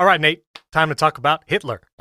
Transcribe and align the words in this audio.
All 0.00 0.06
right, 0.06 0.20
Nate, 0.20 0.44
time 0.70 0.90
to 0.90 0.94
talk 0.94 1.18
about 1.18 1.42
Hitler. 1.46 1.80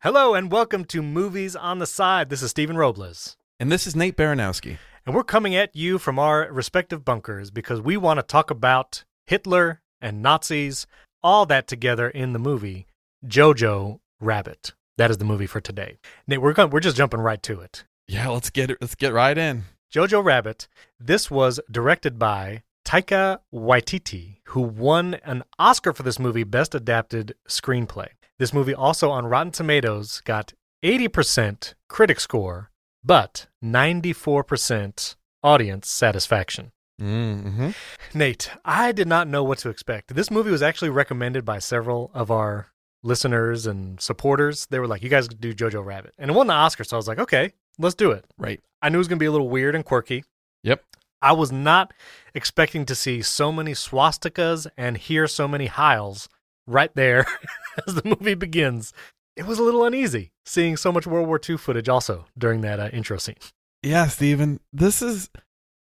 Hello 0.00 0.34
and 0.34 0.50
welcome 0.50 0.84
to 0.86 1.00
Movies 1.00 1.54
on 1.54 1.78
the 1.78 1.86
Side. 1.86 2.28
This 2.28 2.42
is 2.42 2.50
Stephen 2.50 2.76
Robles. 2.76 3.36
And 3.60 3.70
this 3.70 3.86
is 3.86 3.94
Nate 3.94 4.16
Baranowski. 4.16 4.78
And 5.06 5.14
we're 5.14 5.22
coming 5.22 5.54
at 5.54 5.76
you 5.76 5.96
from 5.96 6.18
our 6.18 6.50
respective 6.50 7.04
bunkers 7.04 7.52
because 7.52 7.80
we 7.80 7.96
want 7.96 8.18
to 8.18 8.24
talk 8.24 8.50
about 8.50 9.04
Hitler 9.28 9.80
and 10.00 10.20
Nazis, 10.20 10.88
all 11.22 11.46
that 11.46 11.68
together 11.68 12.10
in 12.10 12.32
the 12.32 12.40
movie 12.40 12.88
Jojo 13.24 14.00
Rabbit. 14.20 14.72
That 14.96 15.12
is 15.12 15.18
the 15.18 15.24
movie 15.24 15.46
for 15.46 15.60
today. 15.60 15.98
Nate, 16.26 16.42
we're 16.42 16.52
going, 16.52 16.70
we're 16.70 16.80
just 16.80 16.96
jumping 16.96 17.20
right 17.20 17.40
to 17.44 17.60
it. 17.60 17.84
Yeah, 18.08 18.30
let's 18.30 18.50
get 18.50 18.72
it. 18.72 18.78
Let's 18.80 18.96
get 18.96 19.12
right 19.12 19.38
in. 19.38 19.66
Jojo 19.92 20.24
Rabbit. 20.24 20.68
This 21.00 21.30
was 21.30 21.58
directed 21.68 22.16
by 22.16 22.62
Taika 22.84 23.40
Waititi, 23.52 24.36
who 24.46 24.60
won 24.60 25.14
an 25.24 25.42
Oscar 25.58 25.92
for 25.92 26.04
this 26.04 26.18
movie, 26.18 26.44
Best 26.44 26.76
Adapted 26.76 27.34
Screenplay. 27.48 28.08
This 28.38 28.54
movie 28.54 28.74
also 28.74 29.10
on 29.10 29.26
Rotten 29.26 29.50
Tomatoes 29.50 30.22
got 30.24 30.52
80% 30.84 31.74
critic 31.88 32.20
score, 32.20 32.70
but 33.04 33.48
94% 33.64 35.16
audience 35.42 35.88
satisfaction. 35.88 36.70
Mm-hmm. 37.00 37.70
Nate, 38.14 38.50
I 38.64 38.92
did 38.92 39.08
not 39.08 39.26
know 39.26 39.42
what 39.42 39.58
to 39.58 39.70
expect. 39.70 40.14
This 40.14 40.30
movie 40.30 40.50
was 40.52 40.62
actually 40.62 40.90
recommended 40.90 41.44
by 41.44 41.58
several 41.58 42.12
of 42.14 42.30
our 42.30 42.68
listeners 43.02 43.66
and 43.66 44.00
supporters. 44.00 44.66
They 44.70 44.78
were 44.78 44.86
like, 44.86 45.02
you 45.02 45.08
guys 45.08 45.26
do 45.26 45.54
Jojo 45.54 45.84
Rabbit. 45.84 46.14
And 46.18 46.30
it 46.30 46.34
won 46.34 46.46
the 46.46 46.52
Oscar, 46.52 46.84
so 46.84 46.96
I 46.96 46.98
was 46.98 47.08
like, 47.08 47.18
okay, 47.18 47.54
let's 47.80 47.94
do 47.94 48.10
it. 48.12 48.24
Right. 48.38 48.60
I 48.82 48.88
knew 48.88 48.96
it 48.96 48.98
was 48.98 49.08
going 49.08 49.18
to 49.18 49.22
be 49.22 49.26
a 49.26 49.32
little 49.32 49.48
weird 49.48 49.74
and 49.74 49.84
quirky. 49.84 50.24
Yep. 50.62 50.82
I 51.22 51.32
was 51.32 51.52
not 51.52 51.92
expecting 52.34 52.86
to 52.86 52.94
see 52.94 53.20
so 53.22 53.52
many 53.52 53.72
swastikas 53.72 54.66
and 54.76 54.96
hear 54.96 55.26
so 55.26 55.46
many 55.46 55.68
Heils 55.68 56.28
right 56.66 56.90
there 56.94 57.26
as 57.86 57.94
the 57.94 58.02
movie 58.04 58.34
begins. 58.34 58.92
It 59.36 59.46
was 59.46 59.58
a 59.58 59.62
little 59.62 59.84
uneasy 59.84 60.32
seeing 60.46 60.76
so 60.76 60.90
much 60.92 61.06
World 61.06 61.26
War 61.28 61.40
II 61.46 61.56
footage 61.56 61.88
also 61.88 62.26
during 62.38 62.62
that 62.62 62.80
uh, 62.80 62.88
intro 62.92 63.18
scene. 63.18 63.36
Yeah, 63.82 64.06
Stephen. 64.08 64.60
This 64.72 65.02
is, 65.02 65.30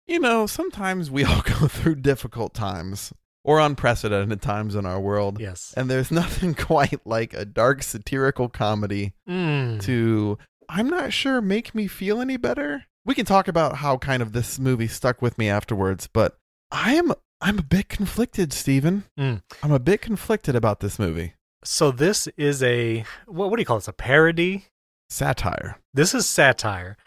you 0.08 0.20
know, 0.20 0.46
sometimes 0.48 1.10
we 1.12 1.24
all 1.26 1.42
go 1.42 1.68
through 1.68 1.96
difficult 1.96 2.54
times 2.54 3.14
or 3.44 3.60
unprecedented 3.60 4.42
times 4.42 4.76
in 4.76 4.86
our 4.86 5.00
world. 5.00 5.40
Yes. 5.40 5.74
And 5.78 5.90
there's 5.90 6.12
nothing 6.24 6.54
quite 6.56 7.06
like 7.06 7.34
a 7.34 7.46
dark 7.46 7.84
satirical 7.84 8.50
comedy 8.50 9.14
Mm. 9.28 9.82
to, 9.84 10.38
I'm 10.70 10.88
not 10.88 11.12
sure, 11.12 11.42
make 11.42 11.74
me 11.74 11.88
feel 11.88 12.22
any 12.22 12.38
better. 12.38 12.86
We 13.04 13.16
can 13.16 13.26
talk 13.26 13.48
about 13.48 13.78
how 13.78 13.98
kind 13.98 14.22
of 14.22 14.34
this 14.34 14.60
movie 14.60 14.88
stuck 14.88 15.20
with 15.20 15.38
me 15.38 15.50
afterwards, 15.50 16.08
but 16.12 16.38
I 16.72 16.94
am 16.94 17.12
I'm 17.42 17.58
a 17.58 17.64
bit 17.64 17.90
conflicted, 17.90 18.54
Stephen. 18.54 19.06
Mm. 19.18 19.42
I'm 19.64 19.72
a 19.72 19.80
bit 19.80 20.02
conflicted 20.02 20.56
about 20.56 20.80
this 20.80 21.00
movie. 21.00 21.34
So 21.64 21.90
this 21.90 22.28
is 22.38 22.62
a 22.62 23.04
what, 23.26 23.50
what 23.50 23.56
do 23.56 23.62
you 23.62 23.66
call 23.66 23.78
this? 23.78 23.88
A 23.88 23.94
parody? 23.94 24.66
Satire. 25.10 25.80
This 25.92 26.14
is 26.14 26.30
satire 26.30 26.98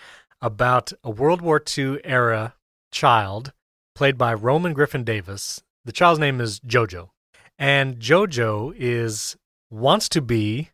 about 0.41 0.93
a 1.05 1.11
World 1.11 1.41
War 1.41 1.63
II 1.79 2.01
era 2.03 2.55
child 2.91 3.53
played 3.95 4.19
by 4.19 4.35
Roman 4.35 4.73
Griffin 4.73 5.05
Davis. 5.05 5.63
The 5.85 5.93
child's 5.93 6.19
name 6.19 6.41
is 6.41 6.59
Jojo, 6.61 7.11
and 7.59 8.01
Jojo 8.01 8.75
is 8.77 9.37
wants 9.71 10.09
to 10.11 10.21
be 10.21 10.71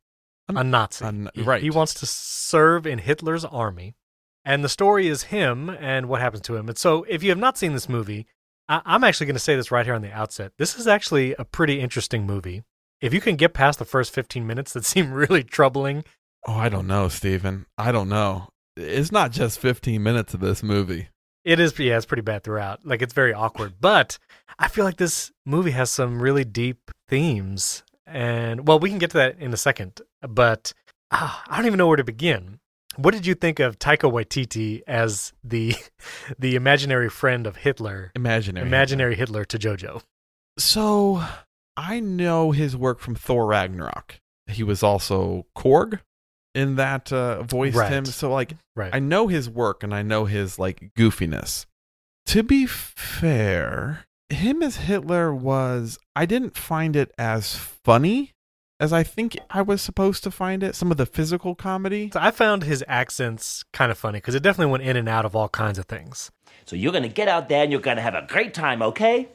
a 0.57 0.65
Nazi. 0.65 1.05
an- 1.05 1.31
right. 1.37 1.63
He 1.63 1.71
wants 1.71 1.95
to 1.95 2.07
serve 2.07 2.87
in 2.87 2.99
Hitler's 2.99 3.45
army, 3.45 3.95
and 4.45 4.65
the 4.65 4.69
story 4.69 5.09
is 5.09 5.25
him 5.25 5.69
and 5.71 6.09
what 6.09 6.21
happens 6.21 6.43
to 6.43 6.57
him. 6.57 6.69
And 6.69 6.79
so, 6.79 7.05
if 7.09 7.23
you 7.23 7.31
have 7.31 7.39
not 7.39 7.59
seen 7.59 7.73
this 7.73 7.89
movie, 7.89 8.27
I- 8.69 8.83
I'm 8.85 9.05
actually 9.05 9.27
going 9.27 9.37
to 9.37 9.41
say 9.41 9.57
this 9.57 9.71
right 9.71 9.85
here 9.87 9.95
on 9.95 10.03
the 10.03 10.13
outset. 10.13 10.53
This 10.59 10.79
is 10.79 10.87
actually 10.87 11.35
a 11.39 11.45
pretty 11.45 11.81
interesting 11.81 12.27
movie. 12.27 12.63
If 13.01 13.15
you 13.15 13.21
can 13.21 13.37
get 13.37 13.55
past 13.55 13.79
the 13.79 13.85
first 13.85 14.13
15 14.13 14.47
minutes 14.47 14.73
that 14.73 14.85
seem 14.87 15.13
really 15.13 15.43
troubling, 15.45 16.05
Oh, 16.47 16.55
I 16.55 16.69
don't 16.69 16.87
know, 16.87 17.09
Stephen. 17.09 17.67
I 17.77 17.91
don't 17.93 18.09
know. 18.09 18.49
It's 18.77 19.11
not 19.11 19.33
just 19.33 19.59
15 19.59 20.01
minutes 20.03 20.35
of 20.35 20.41
this 20.41 20.63
movie. 20.63 21.09
It 21.45 21.59
is, 21.61 21.77
yeah, 21.79 21.97
it's 21.97 22.07
pretty 22.07 22.23
bad 22.23 22.45
throughout. 22.45 22.87
Like 22.87 23.03
it's 23.03 23.13
very 23.13 23.33
awkward, 23.35 23.75
but 23.81 24.19
I 24.59 24.69
feel 24.69 24.85
like 24.85 24.99
this 24.99 25.33
movie 25.45 25.73
has 25.73 25.91
some 25.91 26.23
really 26.23 26.45
deep 26.45 26.91
themes, 27.09 27.83
and 28.09 28.67
well, 28.67 28.79
we 28.79 28.89
can 28.91 28.99
get 28.99 29.11
to 29.11 29.19
that 29.19 29.39
in 29.39 29.53
a 29.53 29.57
second. 29.57 30.01
But 30.23 30.73
ah, 31.11 31.45
I 31.49 31.57
don't 31.57 31.67
even 31.67 31.79
know 31.79 31.87
where 31.87 31.97
to 31.97 32.05
begin. 32.05 32.59
What 32.97 33.15
did 33.15 33.27
you 33.27 33.35
think 33.35 33.61
of 33.61 33.79
Taika 33.79 34.11
Waititi 34.11 34.83
as 34.87 35.33
the 35.45 35.75
the 36.39 36.57
imaginary 36.57 37.09
friend 37.09 37.47
of 37.47 37.57
Hitler, 37.57 38.11
Imaginary. 38.17 38.67
imaginary 38.67 39.15
Hitler 39.15 39.45
to 39.45 39.59
JoJo? 39.59 40.03
So, 40.59 41.23
I 41.77 42.01
know 42.01 42.51
his 42.51 42.77
work 42.77 42.99
from 42.99 43.15
Thor 43.15 43.47
Ragnarok. 43.47 44.19
He 44.49 44.65
was 44.65 44.83
also 44.83 45.47
Korg 45.57 46.01
in 46.55 46.75
that 46.77 47.13
uh, 47.13 47.45
voiced 47.45 47.77
Right. 47.77 47.93
him. 47.93 48.05
So, 48.07 48.33
like, 48.33 48.55
Right. 48.75 48.93
I 48.93 48.99
know 48.99 49.29
his 49.29 49.49
work 49.49 49.85
and 49.85 49.95
I 49.95 50.03
know 50.03 50.25
his, 50.25 50.59
like, 50.59 50.91
goofiness. 50.99 51.67
To 52.27 52.43
be 52.43 52.67
fair, 52.67 54.05
him 54.31 54.63
as 54.63 54.77
Hitler 54.77 55.35
was, 55.35 55.99
I 56.15 56.27
didn't 56.27 56.57
find 56.57 56.97
it 56.97 57.13
as 57.19 57.57
funny 57.57 58.33
as 58.81 58.93
I 58.93 59.03
think 59.03 59.37
I 59.51 59.63
was 59.63 59.83
supposed 59.83 60.23
to 60.25 60.31
find 60.31 60.63
it. 60.63 60.75
Some 60.75 60.91
of 60.91 60.97
the 60.97 61.07
physical 61.07 61.55
comedy. 61.55 62.11
So 62.13 62.21
I 62.21 62.31
found 62.31 62.65
his 62.65 62.85
accents 62.87 63.65
kind 63.73 63.91
of 63.91 63.99
funny 63.99 64.19
because 64.19 64.35
it 64.35 64.43
definitely 64.43 64.71
went 64.71 64.85
in 64.85 64.97
and 64.97 65.09
out 65.09 65.25
of 65.25 65.35
all 65.35 65.49
kinds 65.49 65.79
of 65.79 65.87
things. 65.87 66.31
So 66.65 66.77
you're 66.77 66.93
gonna 66.93 67.09
get 67.09 67.29
out 67.29 67.49
there 67.49 67.63
and 67.63 67.73
you're 67.73 67.81
gonna 67.81 68.03
have 68.03 68.15
a 68.15 68.27
great 68.29 68.55
time, 68.55 68.83
okay? 68.83 69.29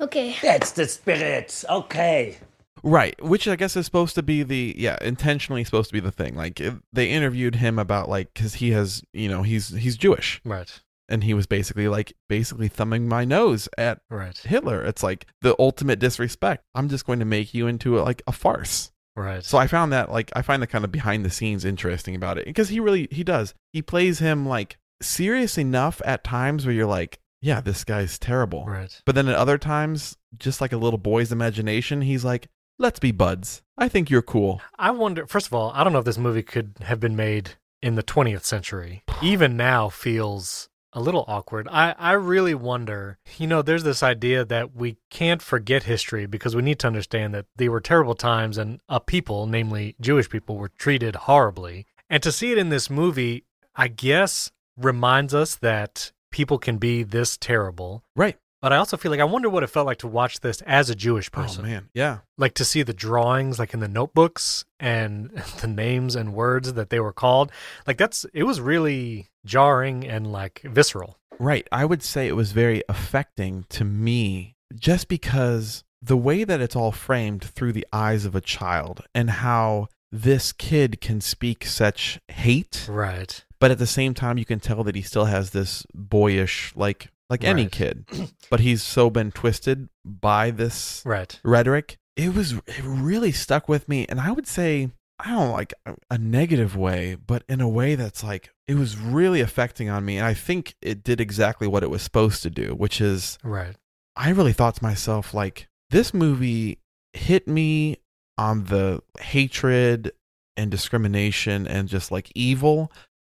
Okay. 0.00 0.36
That's 0.42 0.72
the 0.72 0.86
spirit, 0.86 1.64
okay. 1.68 2.36
Right, 2.82 3.20
which 3.24 3.48
I 3.48 3.56
guess 3.56 3.74
is 3.76 3.86
supposed 3.86 4.14
to 4.16 4.22
be 4.22 4.42
the 4.42 4.74
yeah, 4.78 4.98
intentionally 5.00 5.64
supposed 5.64 5.88
to 5.88 5.94
be 5.94 6.00
the 6.00 6.12
thing. 6.12 6.36
Like 6.36 6.60
it, 6.60 6.74
they 6.92 7.10
interviewed 7.10 7.56
him 7.56 7.78
about 7.78 8.08
like 8.08 8.34
cuz 8.34 8.54
he 8.54 8.70
has, 8.72 9.02
you 9.12 9.28
know, 9.28 9.42
he's 9.42 9.70
he's 9.70 9.96
Jewish 9.96 10.40
Right. 10.44 10.80
And 11.08 11.24
he 11.24 11.34
was 11.34 11.46
basically 11.46 11.88
like 11.88 12.12
basically 12.28 12.68
thumbing 12.68 13.08
my 13.08 13.24
nose 13.24 13.68
at 13.78 14.00
Right. 14.10 14.36
Hitler. 14.36 14.82
It's 14.84 15.02
like 15.02 15.26
the 15.42 15.54
ultimate 15.58 15.98
disrespect. 15.98 16.64
I'm 16.74 16.88
just 16.88 17.06
going 17.06 17.18
to 17.20 17.24
make 17.24 17.54
you 17.54 17.66
into 17.66 17.98
a, 17.98 18.02
like 18.02 18.22
a 18.26 18.32
farce. 18.32 18.90
Right. 19.14 19.42
So 19.44 19.56
I 19.58 19.66
found 19.66 19.92
that 19.92 20.10
like 20.12 20.30
I 20.36 20.42
find 20.42 20.62
the 20.62 20.66
kind 20.66 20.84
of 20.84 20.92
behind 20.92 21.24
the 21.24 21.30
scenes 21.30 21.64
interesting 21.64 22.14
about 22.14 22.38
it 22.38 22.44
because 22.44 22.68
he 22.68 22.80
really 22.80 23.08
he 23.10 23.24
does. 23.24 23.54
He 23.72 23.80
plays 23.82 24.18
him 24.18 24.46
like 24.46 24.76
serious 25.00 25.56
enough 25.58 26.02
at 26.04 26.24
times 26.24 26.66
where 26.66 26.74
you're 26.74 26.86
like, 26.86 27.18
yeah, 27.40 27.60
this 27.60 27.84
guy's 27.84 28.18
terrible. 28.18 28.64
right. 28.66 29.00
But 29.06 29.14
then 29.14 29.28
at 29.28 29.36
other 29.36 29.58
times, 29.58 30.16
just 30.38 30.60
like 30.60 30.72
a 30.72 30.76
little 30.78 30.98
boy's 30.98 31.32
imagination, 31.32 32.00
he's 32.02 32.24
like, 32.24 32.48
let's 32.78 32.98
be 32.98 33.12
buds. 33.12 33.62
I 33.78 33.88
think 33.88 34.10
you're 34.10 34.22
cool. 34.22 34.60
I 34.78 34.90
wonder, 34.90 35.26
first 35.26 35.46
of 35.46 35.54
all, 35.54 35.70
I 35.74 35.84
don't 35.84 35.92
know 35.92 35.98
if 36.00 36.04
this 36.06 36.18
movie 36.18 36.42
could 36.42 36.74
have 36.82 36.98
been 36.98 37.14
made 37.16 37.52
in 37.82 37.94
the 37.94 38.02
20th 38.02 38.44
century. 38.44 39.02
Even 39.22 39.56
now 39.56 39.88
feels 39.90 40.68
a 40.96 41.00
little 41.00 41.26
awkward. 41.28 41.68
I, 41.70 41.94
I 41.98 42.12
really 42.12 42.54
wonder, 42.54 43.18
you 43.36 43.46
know, 43.46 43.60
there's 43.60 43.84
this 43.84 44.02
idea 44.02 44.46
that 44.46 44.74
we 44.74 44.96
can't 45.10 45.42
forget 45.42 45.82
history 45.82 46.24
because 46.24 46.56
we 46.56 46.62
need 46.62 46.78
to 46.80 46.86
understand 46.86 47.34
that 47.34 47.44
they 47.54 47.68
were 47.68 47.80
terrible 47.82 48.14
times 48.14 48.56
and 48.56 48.80
a 48.88 48.98
people, 48.98 49.46
namely 49.46 49.94
Jewish 50.00 50.30
people, 50.30 50.56
were 50.56 50.70
treated 50.70 51.14
horribly. 51.14 51.84
And 52.08 52.22
to 52.22 52.32
see 52.32 52.50
it 52.50 52.56
in 52.58 52.70
this 52.70 52.88
movie, 52.88 53.44
I 53.76 53.88
guess 53.88 54.50
reminds 54.78 55.34
us 55.34 55.54
that 55.56 56.12
people 56.32 56.58
can 56.58 56.78
be 56.78 57.02
this 57.02 57.36
terrible. 57.36 58.02
Right. 58.16 58.38
But 58.62 58.72
I 58.72 58.78
also 58.78 58.96
feel 58.96 59.10
like 59.10 59.20
I 59.20 59.24
wonder 59.24 59.50
what 59.50 59.62
it 59.62 59.68
felt 59.68 59.86
like 59.86 59.98
to 59.98 60.08
watch 60.08 60.40
this 60.40 60.62
as 60.62 60.88
a 60.88 60.94
Jewish 60.94 61.28
oh, 61.32 61.42
person 61.42 61.66
Oh, 61.66 61.68
man. 61.68 61.88
Yeah. 61.92 62.18
like 62.38 62.54
to 62.54 62.64
see 62.64 62.82
the 62.82 62.94
drawings 62.94 63.58
like 63.58 63.74
in 63.74 63.80
the 63.80 63.88
notebooks 63.88 64.64
and 64.80 65.30
the 65.60 65.66
names 65.66 66.16
and 66.16 66.32
words 66.32 66.72
that 66.72 66.88
they 66.88 67.00
were 67.00 67.12
called 67.12 67.52
like 67.86 67.98
that's 67.98 68.24
it 68.32 68.44
was 68.44 68.60
really 68.60 69.28
jarring 69.46 70.06
and 70.06 70.30
like 70.30 70.60
visceral 70.64 71.18
Right. 71.38 71.68
I 71.70 71.84
would 71.84 72.02
say 72.02 72.28
it 72.28 72.36
was 72.36 72.52
very 72.52 72.82
affecting 72.88 73.64
to 73.70 73.84
me 73.84 74.56
just 74.74 75.08
because 75.08 75.84
the 76.00 76.16
way 76.16 76.44
that 76.44 76.60
it's 76.60 76.76
all 76.76 76.92
framed 76.92 77.44
through 77.44 77.72
the 77.72 77.86
eyes 77.92 78.24
of 78.24 78.34
a 78.34 78.40
child 78.40 79.02
and 79.14 79.30
how 79.30 79.88
this 80.12 80.52
kid 80.52 81.00
can 81.00 81.20
speak 81.20 81.64
such 81.64 82.20
hate, 82.28 82.86
right 82.88 83.44
but 83.58 83.70
at 83.70 83.78
the 83.78 83.86
same 83.86 84.14
time 84.14 84.38
you 84.38 84.44
can 84.44 84.60
tell 84.60 84.84
that 84.84 84.94
he 84.94 85.02
still 85.02 85.24
has 85.24 85.50
this 85.50 85.84
boyish 85.94 86.72
like 86.76 87.08
like 87.28 87.42
any 87.42 87.66
kid. 87.66 88.06
But 88.50 88.60
he's 88.60 88.82
so 88.82 89.10
been 89.10 89.32
twisted 89.32 89.88
by 90.04 90.52
this 90.52 91.02
right 91.04 91.38
rhetoric. 91.42 91.98
It 92.14 92.34
was 92.34 92.52
it 92.52 92.84
really 92.84 93.32
stuck 93.32 93.68
with 93.68 93.88
me 93.88 94.06
and 94.08 94.20
I 94.20 94.30
would 94.30 94.46
say 94.46 94.90
I 95.18 95.30
don't 95.30 95.52
like 95.52 95.72
a, 96.10 96.18
negative 96.18 96.76
way, 96.76 97.14
but 97.14 97.42
in 97.48 97.60
a 97.60 97.68
way 97.68 97.94
that's 97.94 98.22
like 98.22 98.50
it 98.68 98.74
was 98.74 98.98
really 98.98 99.40
affecting 99.40 99.88
on 99.88 100.04
me 100.04 100.18
and 100.18 100.26
I 100.26 100.34
think 100.34 100.74
it 100.82 101.02
did 101.02 101.20
exactly 101.20 101.66
what 101.66 101.82
it 101.82 101.90
was 101.90 102.02
supposed 102.02 102.42
to 102.42 102.50
do, 102.50 102.74
which 102.74 103.00
is 103.00 103.38
right 103.42 103.76
I 104.16 104.30
really 104.30 104.52
thought 104.52 104.76
to 104.76 104.84
myself 104.84 105.32
like 105.34 105.68
this 105.90 106.12
movie 106.12 106.78
hit 107.12 107.46
me 107.48 107.98
on 108.38 108.64
the 108.64 109.02
hatred 109.20 110.12
and 110.56 110.70
discrimination 110.70 111.66
and 111.66 111.88
just 111.88 112.10
like 112.10 112.30
evil 112.34 112.90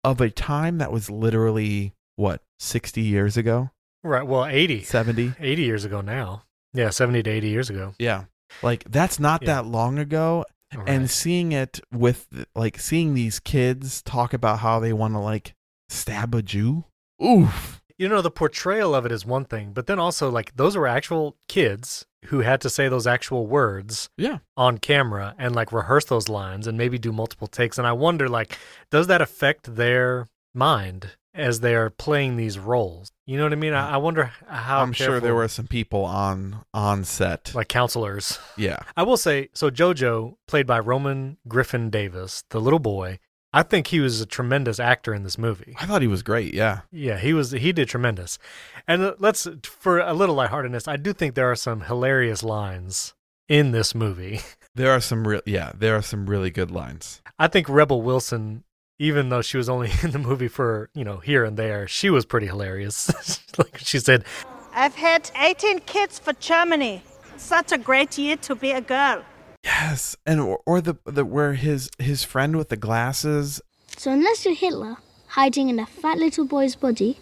of 0.05 0.21
a 0.21 0.31
time 0.31 0.79
that 0.79 0.93
was 0.93 1.11
literally 1.11 1.94
what, 2.17 2.43
60 2.59 3.00
years 3.00 3.37
ago? 3.37 3.71
Right. 4.03 4.27
Well, 4.27 4.47
80. 4.47 4.82
70? 4.82 5.35
80 5.38 5.62
years 5.62 5.85
ago 5.85 6.00
now. 6.00 6.44
Yeah, 6.73 6.91
70 6.91 7.23
to 7.25 7.31
80 7.31 7.49
years 7.49 7.71
ago. 7.71 7.94
Yeah. 7.99 8.25
Like 8.62 8.85
that's 8.85 9.19
not 9.19 9.43
Yeah. 9.43 9.55
that 9.62 9.67
long 9.67 9.99
ago 9.99 10.44
Right. 10.75 10.88
and 10.88 11.11
seeing 11.11 11.50
it 11.52 11.81
with 11.93 12.46
like 12.55 12.78
seeing 12.78 13.14
these 13.14 13.40
kids 13.40 14.02
talk 14.02 14.32
about 14.32 14.61
how 14.61 14.78
they 14.78 14.93
want 14.93 15.14
to 15.14 15.19
like 15.19 15.55
stab 15.88 16.34
a 16.34 16.43
Jew. 16.43 16.84
Oof. 17.22 17.82
you 17.99 18.08
know, 18.08 18.22
the 18.22 18.31
portrayal 18.31 18.94
of 18.94 19.05
it 19.05 19.12
is 19.12 19.26
one 19.26 19.44
thing, 19.44 19.72
but 19.75 19.87
then 19.87 19.99
also, 19.99 20.31
like, 20.31 20.56
those 20.56 20.75
were 20.75 20.87
actual 20.87 21.37
kids 21.49 22.06
who 22.26 22.40
had 22.40 22.58
to 22.62 22.70
say 22.70 22.88
those 22.88 23.06
actual 23.06 23.46
words 23.46 24.08
Yeah. 24.17 24.38
on 24.56 24.78
camera 24.78 25.34
and, 25.38 25.55
like, 25.55 25.70
rehearse 25.70 26.06
those 26.06 26.28
lines 26.31 26.67
and 26.67 26.78
maybe 26.78 26.99
do 26.99 27.12
multiple 27.12 27.46
takes. 27.46 27.76
And 27.76 27.87
I 27.87 27.93
wonder, 27.93 28.26
like, 28.26 28.56
does 28.90 29.06
that 29.08 29.20
affect 29.20 29.75
their 29.76 30.28
mind 30.55 31.17
as 31.35 31.61
they're 31.61 31.91
playing 31.91 32.37
these 32.37 32.59
roles? 32.59 33.11
You 33.27 33.37
know 33.37 33.44
what 33.44 33.53
I 33.53 33.56
mean? 33.56 33.73
I, 33.73 33.93
I 33.93 33.97
wonder 33.97 34.32
how. 34.47 34.82
I'm 34.82 34.93
sure 34.93 35.21
there 35.21 35.35
were 35.35 35.49
some 35.49 35.67
people 35.67 36.05
on 36.05 36.65
on 36.75 37.05
set. 37.05 37.55
Like 37.55 37.69
counselors. 37.69 38.38
yeah. 38.56 38.79
I 38.97 39.03
will 39.03 39.17
say, 39.17 39.49
so 39.53 39.71
JoJo, 39.71 40.37
played 40.47 40.67
by 40.67 40.79
Roman 40.79 41.38
Griffin 41.47 41.91
Davis, 41.91 42.44
the 42.50 42.61
little 42.61 42.79
boy, 42.79 43.19
I 43.53 43.62
think 43.62 43.88
he 43.88 44.00
was 44.00 44.21
a 44.21 44.27
tremendous 44.27 44.79
actor 44.79 45.12
in 45.12 45.25
this 45.25 45.37
movie. 45.37 45.75
I 45.81 45.87
thought 45.87 46.03
he 46.03 46.09
was 46.09 46.23
great. 46.23 46.55
Yeah. 46.55 46.81
Yeah, 46.93 47.19
he 47.19 47.32
was. 47.32 47.50
He 47.50 47.73
did 47.73 47.88
tremendous. 47.88 48.38
And 48.87 49.03
uh, 49.03 49.15
let's 49.19 49.49
for 49.65 49.99
a 49.99 50.15
little 50.15 50.37
lightheartedness. 50.37 50.87
I 50.87 50.97
do 50.97 51.12
think 51.12 51.35
there 51.35 51.50
are 51.50 51.56
some 51.56 51.82
hilarious 51.82 52.43
lines 52.43 53.15
in 53.49 53.73
this 53.73 53.94
movie. 53.94 54.41
There 54.73 54.93
are 54.93 55.00
some 55.00 55.27
real 55.27 55.41
yeah, 55.47 55.73
there 55.77 55.97
are 55.97 56.03
some 56.03 56.31
really 56.31 56.50
good 56.50 56.71
lines. 56.71 57.23
I 57.41 57.49
think 57.49 57.69
Rebel 57.69 58.03
Wilson, 58.03 58.62
even 59.00 59.31
though 59.31 59.43
she 59.43 59.56
was 59.56 59.69
only 59.69 59.91
in 60.02 60.12
the 60.12 60.19
movie 60.19 60.47
for 60.47 60.91
you 60.94 61.05
know 61.05 61.17
here 61.17 61.44
and 61.44 61.56
there, 61.56 61.88
she 61.88 62.11
was 62.11 62.25
pretty 62.25 62.47
hilarious. 62.47 63.11
like 63.58 63.79
she 63.79 63.99
said, 63.99 64.25
I've 64.73 64.94
had 64.94 65.31
18 65.37 65.81
kids 65.81 66.20
for 66.20 66.32
Germany. 66.35 67.02
Such 67.37 67.73
a 67.73 67.79
great 67.79 68.19
year 68.19 68.37
to 68.37 68.55
be 68.55 68.70
a 68.70 68.82
girl. 68.82 69.25
Yes. 69.64 70.14
And 70.26 70.41
or, 70.41 70.61
or 70.67 70.81
the 70.81 70.97
the 71.05 71.25
where 71.25 71.55
his 71.55 71.91
his 71.99 72.23
friend 72.23 72.56
with 72.56 72.69
the 72.69 72.76
glasses 72.76 73.61
So 73.97 74.12
unless 74.12 74.44
you're 74.44 74.55
Hitler 74.55 74.97
hiding 75.29 75.69
in 75.70 75.79
a 75.79 75.87
fat 75.87 76.19
little 76.19 76.44
boy's 76.44 76.76
body, 76.76 77.19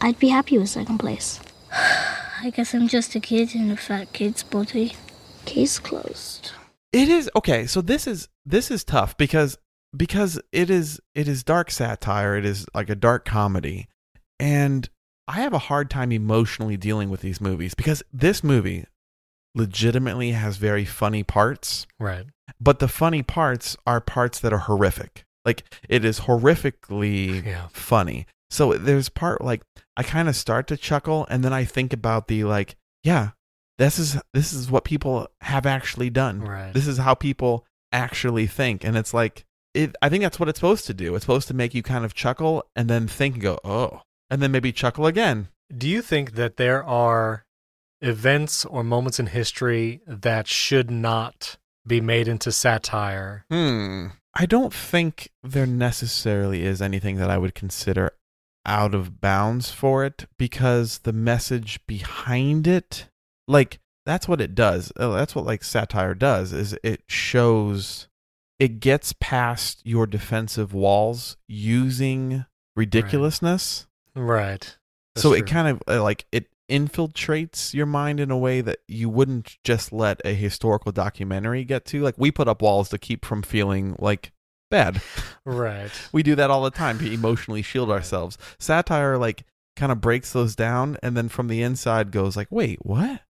I'd 0.00 0.18
be 0.18 0.28
happy 0.28 0.58
with 0.58 0.68
second 0.68 0.98
place. 0.98 1.40
I 2.44 2.50
guess 2.50 2.74
I'm 2.74 2.88
just 2.88 3.14
a 3.14 3.20
kid 3.20 3.54
in 3.54 3.70
a 3.70 3.76
fat 3.76 4.12
kid's 4.12 4.42
body. 4.42 4.94
Case 5.44 5.78
closed. 5.78 6.50
It 6.92 7.08
is 7.08 7.30
okay. 7.36 7.66
So 7.66 7.80
this 7.80 8.06
is 8.08 8.28
this 8.44 8.70
is 8.70 8.82
tough 8.84 9.16
because 9.16 9.58
because 9.96 10.40
it 10.52 10.70
is 10.70 11.00
it 11.14 11.28
is 11.28 11.42
dark 11.44 11.70
satire. 11.70 12.36
It 12.36 12.44
is 12.44 12.66
like 12.74 12.90
a 12.90 12.94
dark 12.94 13.24
comedy, 13.24 13.88
and 14.38 14.88
I 15.28 15.40
have 15.40 15.52
a 15.52 15.58
hard 15.58 15.90
time 15.90 16.12
emotionally 16.12 16.76
dealing 16.76 17.10
with 17.10 17.20
these 17.20 17.40
movies 17.40 17.74
because 17.74 18.02
this 18.12 18.42
movie 18.44 18.86
legitimately 19.54 20.32
has 20.32 20.56
very 20.56 20.84
funny 20.84 21.22
parts, 21.22 21.86
right, 22.00 22.24
but 22.60 22.78
the 22.78 22.88
funny 22.88 23.22
parts 23.22 23.76
are 23.86 24.00
parts 24.00 24.40
that 24.40 24.52
are 24.52 24.58
horrific. 24.58 25.24
Like 25.44 25.64
it 25.88 26.04
is 26.04 26.20
horrifically 26.20 27.44
Yeah. 27.44 27.68
funny. 27.72 28.26
So 28.50 28.74
there's 28.74 29.08
part 29.08 29.42
like 29.42 29.62
I 29.96 30.02
kind 30.02 30.28
of 30.28 30.36
start 30.36 30.66
to 30.68 30.76
chuckle 30.76 31.26
and 31.28 31.44
then 31.44 31.52
I 31.52 31.64
think 31.64 31.92
about 31.92 32.28
the 32.28 32.44
like, 32.44 32.76
yeah, 33.02 33.30
this 33.78 33.98
is 33.98 34.18
this 34.32 34.52
is 34.52 34.70
what 34.70 34.84
people 34.84 35.28
have 35.42 35.66
actually 35.66 36.10
done. 36.10 36.40
Right. 36.40 36.72
This 36.72 36.86
is 36.86 36.98
how 36.98 37.14
people 37.14 37.66
actually 37.92 38.46
think 38.46 38.84
and 38.84 38.96
it's 38.96 39.12
like 39.12 39.44
it 39.74 39.94
I 40.02 40.08
think 40.08 40.22
that's 40.22 40.38
what 40.38 40.48
it's 40.48 40.58
supposed 40.58 40.86
to 40.86 40.94
do. 40.94 41.14
It's 41.14 41.24
supposed 41.24 41.48
to 41.48 41.54
make 41.54 41.74
you 41.74 41.82
kind 41.82 42.04
of 42.04 42.14
chuckle 42.14 42.64
and 42.76 42.88
then 42.88 43.08
think 43.08 43.34
and 43.34 43.42
go, 43.42 43.58
"Oh." 43.64 44.02
And 44.30 44.40
then 44.40 44.52
maybe 44.52 44.72
chuckle 44.72 45.06
again. 45.06 45.48
Do 45.76 45.88
you 45.88 46.02
think 46.02 46.32
that 46.32 46.56
there 46.56 46.84
are 46.84 47.44
events 48.00 48.64
or 48.64 48.82
moments 48.82 49.20
in 49.20 49.26
history 49.26 50.00
that 50.06 50.46
should 50.46 50.90
not 50.90 51.56
be 51.86 52.00
made 52.00 52.28
into 52.28 52.52
satire? 52.52 53.44
Hmm. 53.50 54.06
I 54.34 54.46
don't 54.46 54.72
think 54.72 55.30
there 55.42 55.66
necessarily 55.66 56.64
is 56.64 56.80
anything 56.80 57.16
that 57.16 57.30
I 57.30 57.36
would 57.36 57.54
consider 57.54 58.12
out 58.64 58.94
of 58.94 59.20
bounds 59.20 59.70
for 59.70 60.04
it 60.04 60.26
because 60.38 61.00
the 61.00 61.12
message 61.12 61.84
behind 61.86 62.66
it, 62.66 63.08
like 63.46 63.80
that's 64.06 64.26
what 64.26 64.40
it 64.40 64.54
does. 64.54 64.92
Uh, 64.96 65.10
That's 65.10 65.34
what 65.34 65.44
like 65.44 65.62
satire 65.62 66.14
does 66.14 66.52
is 66.52 66.76
it 66.82 67.02
shows 67.06 68.08
it 68.62 68.78
gets 68.78 69.12
past 69.14 69.80
your 69.84 70.06
defensive 70.06 70.72
walls 70.72 71.36
using 71.48 72.44
ridiculousness. 72.76 73.88
Right. 74.14 74.78
That's 75.16 75.22
so 75.22 75.32
it 75.32 75.48
kind 75.48 75.66
of 75.66 75.82
uh, 75.88 76.00
like 76.00 76.26
it 76.30 76.46
infiltrates 76.70 77.74
your 77.74 77.86
mind 77.86 78.20
in 78.20 78.30
a 78.30 78.38
way 78.38 78.60
that 78.60 78.78
you 78.86 79.08
wouldn't 79.08 79.58
just 79.64 79.92
let 79.92 80.20
a 80.24 80.32
historical 80.32 80.92
documentary 80.92 81.64
get 81.64 81.84
to. 81.86 82.02
Like 82.02 82.14
we 82.16 82.30
put 82.30 82.46
up 82.46 82.62
walls 82.62 82.88
to 82.90 82.98
keep 82.98 83.24
from 83.24 83.42
feeling 83.42 83.96
like 83.98 84.30
bad. 84.70 85.02
Right. 85.44 85.90
We 86.12 86.22
do 86.22 86.36
that 86.36 86.50
all 86.52 86.62
the 86.62 86.70
time 86.70 87.00
to 87.00 87.12
emotionally 87.12 87.62
shield 87.62 87.90
ourselves. 87.90 88.38
Satire 88.60 89.18
like 89.18 89.42
kind 89.74 89.90
of 89.90 90.00
breaks 90.00 90.32
those 90.32 90.54
down 90.54 90.98
and 91.02 91.16
then 91.16 91.28
from 91.28 91.48
the 91.48 91.62
inside 91.62 92.12
goes 92.12 92.36
like, 92.36 92.52
"Wait, 92.52 92.78
what? 92.86 93.22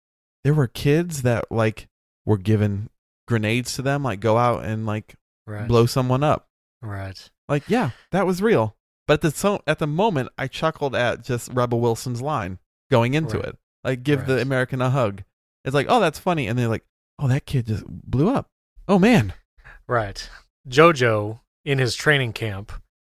There 0.43 0.55
were 0.55 0.67
kids 0.67 1.23
that 1.23 1.53
like 1.53 1.87
were 2.27 2.37
given 2.37 2.91
grenades 3.29 3.75
to 3.75 3.83
them 3.83 4.03
like 4.03 4.19
go 4.19 4.37
out 4.37 4.65
and 4.65 4.85
like 4.85 5.15
Right. 5.47 5.67
blow 5.69 5.87
someone 5.87 6.23
up." 6.23 6.49
Right. 6.83 7.31
Like, 7.49 7.69
yeah, 7.69 7.91
that 8.13 8.27
was 8.27 8.41
real. 8.43 8.77
But 9.07 9.15
at 9.15 9.21
the 9.23 9.31
so 9.33 9.63
at 9.67 9.79
the 9.79 9.87
moment, 9.87 10.29
I 10.39 10.47
chuckled 10.47 10.95
at 10.95 11.23
just 11.25 11.53
Rebel 11.53 11.81
Wilson's 11.81 12.23
line 12.23 12.59
going 12.91 13.15
into 13.15 13.39
Right. 13.39 13.49
it. 13.49 13.59
Like, 13.85 14.03
give 14.03 14.27
the 14.27 14.41
American 14.41 14.81
a 14.83 14.91
hug. 14.91 15.25
It's 15.65 15.75
like, 15.75 15.87
oh, 15.89 16.01
that's 16.01 16.19
funny, 16.19 16.47
and 16.47 16.59
they're 16.59 16.69
like, 16.69 16.85
oh, 17.19 17.29
that 17.29 17.45
kid 17.47 17.67
just 17.67 17.85
blew 17.87 18.29
up. 18.31 18.47
Oh 18.89 18.99
man, 18.99 19.35
Right. 19.87 20.29
Jojo 20.69 21.41
in 21.65 21.79
his 21.79 21.95
training 21.95 22.33
camp, 22.33 22.73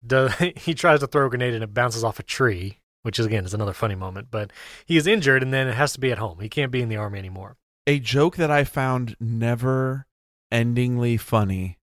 does, 0.05 0.33
he 0.55 0.73
tries 0.73 0.99
to 1.01 1.07
throw 1.07 1.27
a 1.27 1.29
grenade 1.29 1.53
and 1.53 1.63
it 1.63 1.73
bounces 1.73 2.03
off 2.03 2.19
a 2.19 2.23
tree, 2.23 2.79
which 3.03 3.19
is 3.19 3.25
again 3.25 3.45
is 3.45 3.53
another 3.53 3.73
funny 3.73 3.95
moment. 3.95 4.27
But 4.31 4.51
he 4.85 4.97
is 4.97 5.07
injured 5.07 5.43
and 5.43 5.53
then 5.53 5.67
it 5.67 5.75
has 5.75 5.93
to 5.93 5.99
be 5.99 6.11
at 6.11 6.17
home. 6.17 6.39
He 6.39 6.49
can't 6.49 6.71
be 6.71 6.81
in 6.81 6.89
the 6.89 6.95
army 6.97 7.19
anymore. 7.19 7.57
a 7.87 7.99
joke 7.99 8.37
that 8.37 8.49
I 8.51 8.63
found 8.63 9.15
never 9.19 10.05
endingly 10.51 11.19
funny 11.19 11.77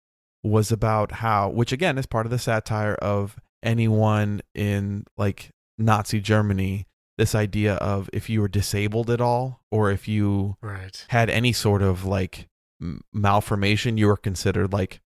was 0.47 0.71
about 0.71 1.11
how, 1.13 1.49
which 1.49 1.71
again 1.71 1.97
is 1.97 2.05
part 2.05 2.25
of 2.25 2.31
the 2.31 2.39
satire 2.39 2.95
of 2.95 3.38
anyone 3.63 4.41
in 4.55 5.05
like 5.17 5.49
Nazi 5.77 6.19
Germany. 6.21 6.85
This 7.17 7.33
idea 7.33 7.75
of 7.75 8.09
if 8.13 8.29
you 8.29 8.41
were 8.41 8.48
disabled 8.48 9.10
at 9.10 9.19
all, 9.22 9.62
or 9.72 9.89
if 9.91 10.07
you 10.07 10.55
Right. 10.62 11.03
had 11.10 11.29
any 11.31 11.51
sort 11.51 11.81
of 11.81 12.05
like 12.05 12.48
m- 12.81 13.01
malformation, 13.12 13.98
you 13.98 14.05
were 14.07 14.17
considered 14.17 14.72
like 14.72 15.01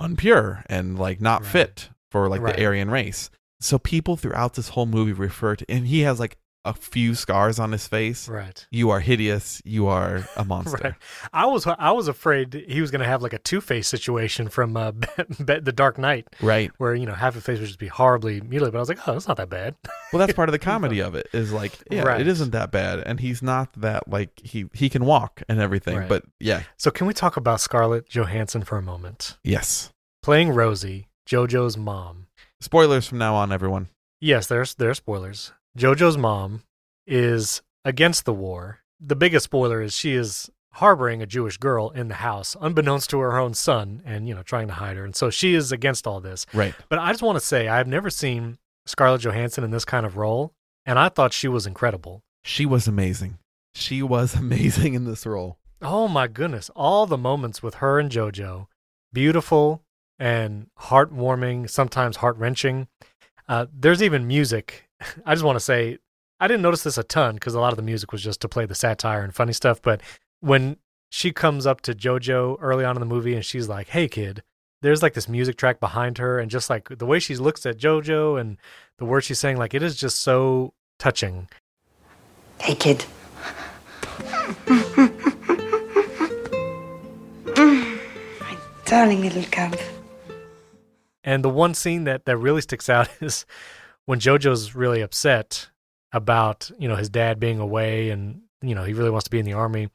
unpure 0.00 0.64
and 0.66 0.98
like 0.98 1.20
not 1.20 1.42
Right. 1.42 1.50
fit 1.52 1.90
for 2.10 2.28
like 2.28 2.40
Right. 2.40 2.56
the 2.56 2.64
Aryan 2.64 2.90
race. 2.90 3.30
So 3.60 3.78
people 3.78 4.16
throughout 4.16 4.54
this 4.54 4.70
whole 4.70 4.86
movie 4.86 5.12
refer 5.12 5.54
to, 5.54 5.64
and 5.70 5.86
he 5.86 6.00
has 6.00 6.18
like 6.18 6.36
a 6.64 6.72
few 6.72 7.14
scars 7.14 7.58
on 7.58 7.72
his 7.72 7.88
face. 7.88 8.28
Right. 8.28 8.66
You 8.70 8.90
are 8.90 9.00
hideous. 9.00 9.60
You 9.64 9.88
are 9.88 10.28
a 10.36 10.44
monster. 10.46 10.78
Right. 10.82 10.94
I 11.32 11.46
was 11.46 11.66
I 11.66 11.90
was 11.92 12.08
afraid 12.08 12.64
he 12.68 12.80
was 12.80 12.90
going 12.90 13.00
to 13.00 13.06
have 13.06 13.22
like 13.22 13.32
a 13.32 13.38
Two 13.38 13.60
Face 13.60 13.88
situation 13.88 14.48
from 14.48 14.76
uh, 14.76 14.92
The 15.38 15.72
Dark 15.74 15.98
Knight, 15.98 16.28
right. 16.40 16.70
where 16.78 16.94
you 16.94 17.06
know 17.06 17.14
half 17.14 17.34
his 17.34 17.42
face 17.44 17.58
would 17.58 17.66
just 17.66 17.78
be 17.78 17.88
horribly 17.88 18.40
mutilated. 18.40 18.72
But 18.72 18.78
I 18.78 18.80
was 18.80 18.88
like, 18.88 19.08
oh, 19.08 19.12
that's 19.14 19.26
not 19.28 19.36
that 19.38 19.50
bad. 19.50 19.74
Well, 20.12 20.20
that's 20.20 20.34
part 20.34 20.48
of 20.48 20.52
the 20.52 20.58
comedy 20.70 21.00
of 21.00 21.14
it. 21.14 21.26
Is 21.32 21.52
like, 21.52 21.72
yeah, 21.90 22.02
Right. 22.02 22.20
it 22.20 22.28
isn't 22.28 22.50
that 22.52 22.70
bad, 22.70 23.00
and 23.00 23.18
he's 23.18 23.42
not 23.42 23.72
that 23.80 24.06
like 24.08 24.30
he 24.44 24.66
he 24.72 24.88
can 24.88 25.04
walk 25.04 25.42
and 25.48 25.60
everything. 25.60 25.96
Right. 25.96 26.08
But 26.08 26.24
yeah, 26.38 26.62
So 26.76 26.90
can 26.90 27.06
we 27.06 27.14
talk 27.14 27.36
about 27.36 27.60
Scarlett 27.60 28.08
Johansson 28.08 28.62
for 28.62 28.78
a 28.78 28.82
moment? 28.82 29.36
yes. 29.42 29.90
Playing 30.22 30.50
Rosie, 30.50 31.08
JoJo's 31.28 31.76
mom. 31.76 32.28
Spoilers 32.60 33.08
from 33.08 33.18
now 33.18 33.34
on, 33.34 33.50
everyone. 33.50 33.88
Yes, 34.20 34.46
there's 34.46 34.74
there 34.74 34.90
are 34.90 34.94
spoilers. 34.94 35.52
JoJo's 35.76 36.18
mom 36.18 36.62
is 37.06 37.62
against 37.84 38.24
the 38.24 38.34
war. 38.34 38.80
The 39.00 39.16
biggest 39.16 39.44
spoiler 39.44 39.80
is 39.80 39.94
she 39.94 40.12
is 40.14 40.50
harboring 40.74 41.22
a 41.22 41.26
Jewish 41.26 41.56
girl 41.56 41.90
in 41.90 42.08
the 42.08 42.14
house, 42.14 42.56
unbeknownst 42.60 43.10
to 43.10 43.18
her 43.20 43.38
own 43.38 43.54
son, 43.54 44.02
and 44.04 44.28
you 44.28 44.34
know 44.34 44.42
trying 44.42 44.68
to 44.68 44.74
hide 44.74 44.96
her. 44.96 45.04
And 45.04 45.16
so 45.16 45.30
she 45.30 45.54
is 45.54 45.72
against 45.72 46.06
all 46.06 46.20
this. 46.20 46.46
Right. 46.52 46.74
But 46.88 46.98
I 46.98 47.10
just 47.10 47.22
want 47.22 47.36
to 47.38 47.44
say 47.44 47.68
I've 47.68 47.88
never 47.88 48.10
seen 48.10 48.58
Scarlett 48.86 49.22
Johansson 49.22 49.64
in 49.64 49.70
this 49.70 49.84
kind 49.84 50.04
of 50.04 50.16
role, 50.16 50.52
and 50.84 50.98
I 50.98 51.08
thought 51.08 51.32
she 51.32 51.48
was 51.48 51.66
incredible. 51.66 52.22
She 52.44 52.66
was 52.66 52.86
amazing. 52.86 53.38
She 53.74 54.02
was 54.02 54.34
amazing 54.36 54.94
in 54.94 55.04
this 55.04 55.24
role. 55.24 55.58
Oh 55.80 56.06
my 56.06 56.28
goodness, 56.28 56.70
all 56.76 57.06
the 57.06 57.18
moments 57.18 57.62
with 57.62 57.76
her 57.76 57.98
and 57.98 58.10
JoJo, 58.10 58.66
beautiful 59.12 59.82
and 60.18 60.68
heartwarming, 60.78 61.68
sometimes 61.68 62.18
heart 62.18 62.36
wrenching. 62.36 62.88
Uh, 63.48 63.66
there's 63.72 64.02
even 64.02 64.26
music. 64.26 64.88
I 65.26 65.34
just 65.34 65.44
want 65.44 65.56
to 65.56 65.64
say, 65.64 65.98
I 66.40 66.48
didn't 66.48 66.62
notice 66.62 66.82
this 66.82 66.98
a 66.98 67.02
ton 67.02 67.34
because 67.34 67.54
a 67.54 67.60
lot 67.60 67.72
of 67.72 67.76
the 67.76 67.82
music 67.82 68.12
was 68.12 68.22
just 68.22 68.40
to 68.40 68.48
play 68.48 68.66
the 68.66 68.74
satire 68.74 69.22
and 69.22 69.34
funny 69.34 69.52
stuff. 69.52 69.80
But 69.80 70.00
when 70.40 70.76
she 71.10 71.32
comes 71.32 71.66
up 71.66 71.80
to 71.82 71.94
JoJo 71.94 72.58
early 72.60 72.84
on 72.84 72.96
in 72.96 73.00
the 73.00 73.06
movie 73.06 73.34
and 73.34 73.44
she's 73.44 73.68
like, 73.68 73.88
"Hey 73.88 74.08
kid," 74.08 74.42
there's 74.80 75.02
like 75.02 75.14
this 75.14 75.28
music 75.28 75.56
track 75.56 75.78
behind 75.78 76.18
her, 76.18 76.38
and 76.38 76.50
just 76.50 76.68
like 76.68 76.98
the 76.98 77.06
way 77.06 77.20
she 77.20 77.36
looks 77.36 77.64
at 77.64 77.78
JoJo 77.78 78.40
and 78.40 78.56
the 78.98 79.04
words 79.04 79.26
she's 79.26 79.38
saying, 79.38 79.56
like 79.56 79.74
it 79.74 79.82
is 79.82 79.96
just 79.96 80.18
so 80.18 80.74
touching. 80.98 81.48
Hey, 82.58 82.74
kid. 82.74 83.04
My 84.66 85.48
darling 88.84 89.22
little 89.22 89.44
cub. 89.50 89.76
And 91.24 91.44
the 91.44 91.48
one 91.48 91.74
scene 91.74 92.04
that, 92.04 92.24
that 92.24 92.36
really 92.36 92.60
sticks 92.60 92.88
out 92.88 93.08
is 93.20 93.46
when 94.06 94.20
JoJo's 94.20 94.74
really 94.74 95.00
upset 95.00 95.68
about, 96.12 96.70
you 96.78 96.88
know, 96.88 96.96
his 96.96 97.08
dad 97.08 97.40
being 97.40 97.58
away 97.58 98.10
and, 98.10 98.42
you 98.60 98.74
know, 98.74 98.84
he 98.84 98.92
really 98.92 99.10
wants 99.10 99.24
to 99.24 99.30
be 99.30 99.38
in 99.38 99.46
the 99.46 99.52
army. 99.52 99.88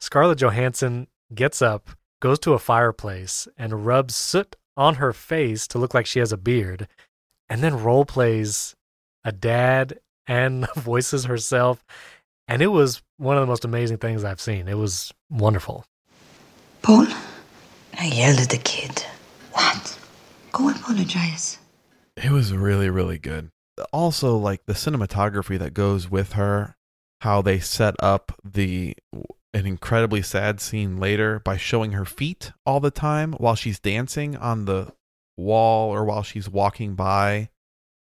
Scarlett 0.00 0.38
Johansson 0.38 1.08
gets 1.34 1.60
up, 1.60 1.90
goes 2.20 2.38
to 2.40 2.54
a 2.54 2.58
fireplace, 2.58 3.48
and 3.56 3.84
rubs 3.84 4.14
soot 4.14 4.56
on 4.76 4.96
her 4.96 5.12
face 5.12 5.66
to 5.68 5.78
look 5.78 5.92
like 5.92 6.06
she 6.06 6.20
has 6.20 6.32
a 6.32 6.36
beard, 6.36 6.88
and 7.48 7.62
then 7.62 7.82
role 7.82 8.04
plays 8.04 8.76
a 9.24 9.32
dad 9.32 9.98
and 10.26 10.68
voices 10.76 11.24
herself. 11.24 11.84
And 12.46 12.62
it 12.62 12.68
was 12.68 13.02
one 13.18 13.36
of 13.36 13.42
the 13.42 13.46
most 13.46 13.64
amazing 13.64 13.98
things 13.98 14.24
I've 14.24 14.40
seen. 14.40 14.68
It 14.68 14.78
was 14.78 15.12
wonderful. 15.28 15.84
Paul, 16.80 17.06
I 17.98 18.06
yelled 18.06 18.38
at 18.38 18.50
the 18.50 18.58
kid. 18.58 19.04
What? 19.52 19.98
Go 20.52 20.70
apologize. 20.70 21.58
It 22.22 22.30
was 22.30 22.52
really, 22.52 22.90
really 22.90 23.18
good. 23.18 23.50
Also, 23.92 24.36
like 24.36 24.62
the 24.66 24.72
cinematography 24.72 25.58
that 25.58 25.72
goes 25.74 26.10
with 26.10 26.32
her, 26.32 26.76
how 27.20 27.42
they 27.42 27.58
set 27.60 27.94
up 28.00 28.32
the 28.44 28.96
an 29.54 29.66
incredibly 29.66 30.20
sad 30.22 30.60
scene 30.60 30.98
later 30.98 31.38
by 31.40 31.56
showing 31.56 31.92
her 31.92 32.04
feet 32.04 32.52
all 32.66 32.80
the 32.80 32.90
time 32.90 33.32
while 33.34 33.54
she's 33.54 33.80
dancing 33.80 34.36
on 34.36 34.64
the 34.66 34.92
wall 35.36 35.90
or 35.90 36.04
while 36.04 36.22
she's 36.22 36.48
walking 36.48 36.94
by. 36.94 37.48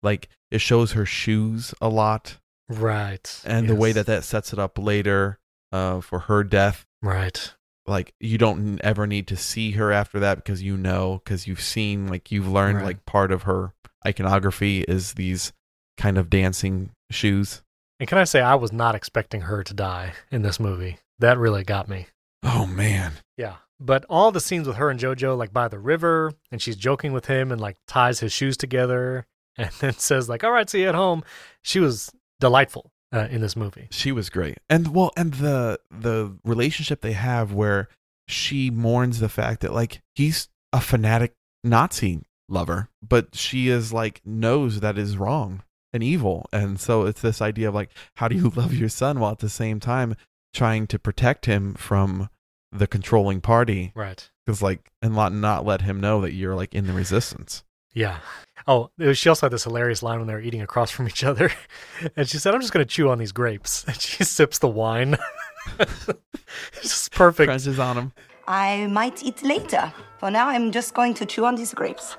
Like 0.02 0.28
it 0.50 0.61
shows 0.61 0.92
her 0.92 1.06
shoes 1.06 1.75
a 1.80 1.88
lot, 1.88 2.38
Right. 2.68 3.40
and 3.44 3.68
the 3.68 3.75
way 3.75 3.92
that 3.92 4.06
that 4.06 4.23
sets 4.25 4.52
it 4.52 4.58
up 4.58 4.78
later 4.78 5.38
uh, 5.73 6.00
for 6.02 6.20
her 6.20 6.44
death. 6.44 6.84
Right. 7.02 7.54
Like 7.87 8.14
you 8.19 8.38
don't 8.38 8.81
ever 8.81 9.07
need 9.07 9.26
to 9.29 9.37
see 9.37 9.73
her 9.73 9.93
after 9.93 10.19
that 10.21 10.37
because 10.37 10.62
you 10.62 10.76
know 10.76 11.21
because 11.25 11.47
you've 11.47 11.61
seen 11.61 12.07
like 12.09 12.33
you've 12.33 12.49
learned 12.49 12.79
Right. 12.79 12.85
like 12.87 13.07
part 13.07 13.31
of 13.31 13.43
her 13.43 13.73
iconography 14.07 14.83
is 14.88 15.14
these 15.14 15.53
kind 15.99 16.17
of 16.19 16.31
dancing 16.31 16.91
shoes. 17.11 17.62
And 18.00 18.09
can 18.09 18.19
I 18.19 18.25
say, 18.25 18.41
I 18.41 18.55
was 18.55 18.73
not 18.73 18.95
expecting 18.95 19.43
her 19.43 19.62
to 19.62 19.75
die 19.75 20.14
in 20.31 20.43
this 20.43 20.59
movie. 20.59 20.99
That 21.19 21.38
really 21.38 21.62
got 21.64 21.88
me. 21.88 22.07
Oh 22.43 22.67
man. 22.67 23.12
Yeah. 23.37 23.57
But 23.81 24.05
all 24.09 24.31
the 24.33 24.41
scenes 24.41 24.67
with 24.67 24.76
her 24.76 24.88
and 24.91 24.99
JoJo, 25.00 25.37
like 25.37 25.53
by 25.53 25.69
the 25.69 25.79
river, 25.79 26.33
and 26.50 26.61
she's 26.62 26.76
joking 26.76 27.12
with 27.12 27.26
him 27.26 27.53
and 27.53 27.61
like 27.61 27.76
ties 27.87 28.21
his 28.21 28.33
shoes 28.33 28.57
together 28.57 29.26
and 29.59 29.71
then 29.81 29.93
says, 29.95 30.29
like, 30.29 30.43
all 30.43 30.50
right, 30.53 30.69
see 30.69 30.83
you 30.83 30.88
at 30.88 30.95
home. 30.95 31.23
She 31.62 31.81
was 31.81 32.11
delightful 32.41 32.91
uh, 33.14 33.28
in 33.30 33.40
this 33.40 33.56
movie. 33.56 33.88
She 33.90 34.12
was 34.12 34.28
great. 34.30 34.59
And 34.68 34.94
well, 34.94 35.12
and 35.16 35.35
the 35.35 35.78
the 35.90 36.37
relationship 36.44 37.00
they 37.00 37.12
have 37.12 37.52
where 37.52 37.88
she 38.28 38.71
mourns 38.71 39.21
the 39.21 39.28
fact 39.28 39.61
that 39.61 39.73
like 39.73 40.00
he's 40.14 40.49
a 40.73 40.80
fanatic 40.80 41.33
Nazi 41.62 42.23
lover, 42.49 42.88
but 43.06 43.35
she 43.35 43.68
is 43.68 43.92
like 43.92 44.21
knows 44.25 44.80
that 44.80 44.99
is 44.99 45.16
wrong 45.16 45.62
and 45.92 46.02
evil. 46.02 46.47
And 46.52 46.78
so 46.80 47.06
it's 47.06 47.21
this 47.23 47.40
idea 47.40 47.68
of 47.68 47.75
like 47.75 47.90
how 48.16 48.28
do 48.28 48.37
you 48.37 48.49
love 48.56 48.75
your 48.75 48.88
son 48.88 49.18
while 49.21 49.33
at 49.33 49.38
the 49.38 49.49
same 49.49 49.80
time 49.80 50.16
trying 50.52 50.87
to 50.88 50.99
protect 50.99 51.47
him 51.47 51.75
from 51.75 52.28
the 52.71 52.87
controlling 52.87 53.40
party 53.40 53.92
Right. 53.94 54.30
because 54.44 54.61
like 54.62 54.90
and 55.00 55.14
not 55.14 55.33
not 55.33 55.64
let 55.64 55.83
him 55.83 56.00
know 56.00 56.21
that 56.21 56.33
you're 56.33 56.54
like 56.54 56.75
in 56.75 56.87
the 56.87 56.92
resistance. 56.92 57.63
Yeah. 57.94 58.18
Oh, 58.66 58.90
was- 58.98 59.16
she 59.18 59.28
also 59.28 59.46
had 59.46 59.52
this 59.52 59.64
hilarious 59.64 60.02
line 60.02 60.18
when 60.18 60.26
they 60.26 60.34
were 60.34 60.40
eating 60.40 60.62
across 60.62 60.90
from 60.90 61.06
each 61.08 61.24
other. 61.24 61.50
And 62.16 62.28
she 62.28 62.38
said, 62.38 62.54
I'm 62.54 62.60
just 62.60 62.72
going 62.72 62.84
to 62.84 62.90
chew 62.90 63.08
on 63.08 63.18
these 63.18 63.32
grapes. 63.32 63.84
And 63.88 64.00
she 64.00 64.24
sips 64.24 64.58
the 64.58 64.68
wine. 64.68 65.16
it's 65.78 66.82
just 66.82 67.12
perfect. 67.12 67.48
Crunches 67.48 67.78
on 67.78 67.96
him. 67.96 68.12
I 68.46 68.86
might 68.88 69.22
eat 69.22 69.42
later. 69.42 69.92
For 70.18 70.30
now, 70.30 70.48
I'm 70.48 70.70
just 70.72 70.92
going 70.94 71.14
to 71.14 71.26
chew 71.26 71.44
on 71.46 71.54
these 71.54 71.72
grapes. 71.72 72.16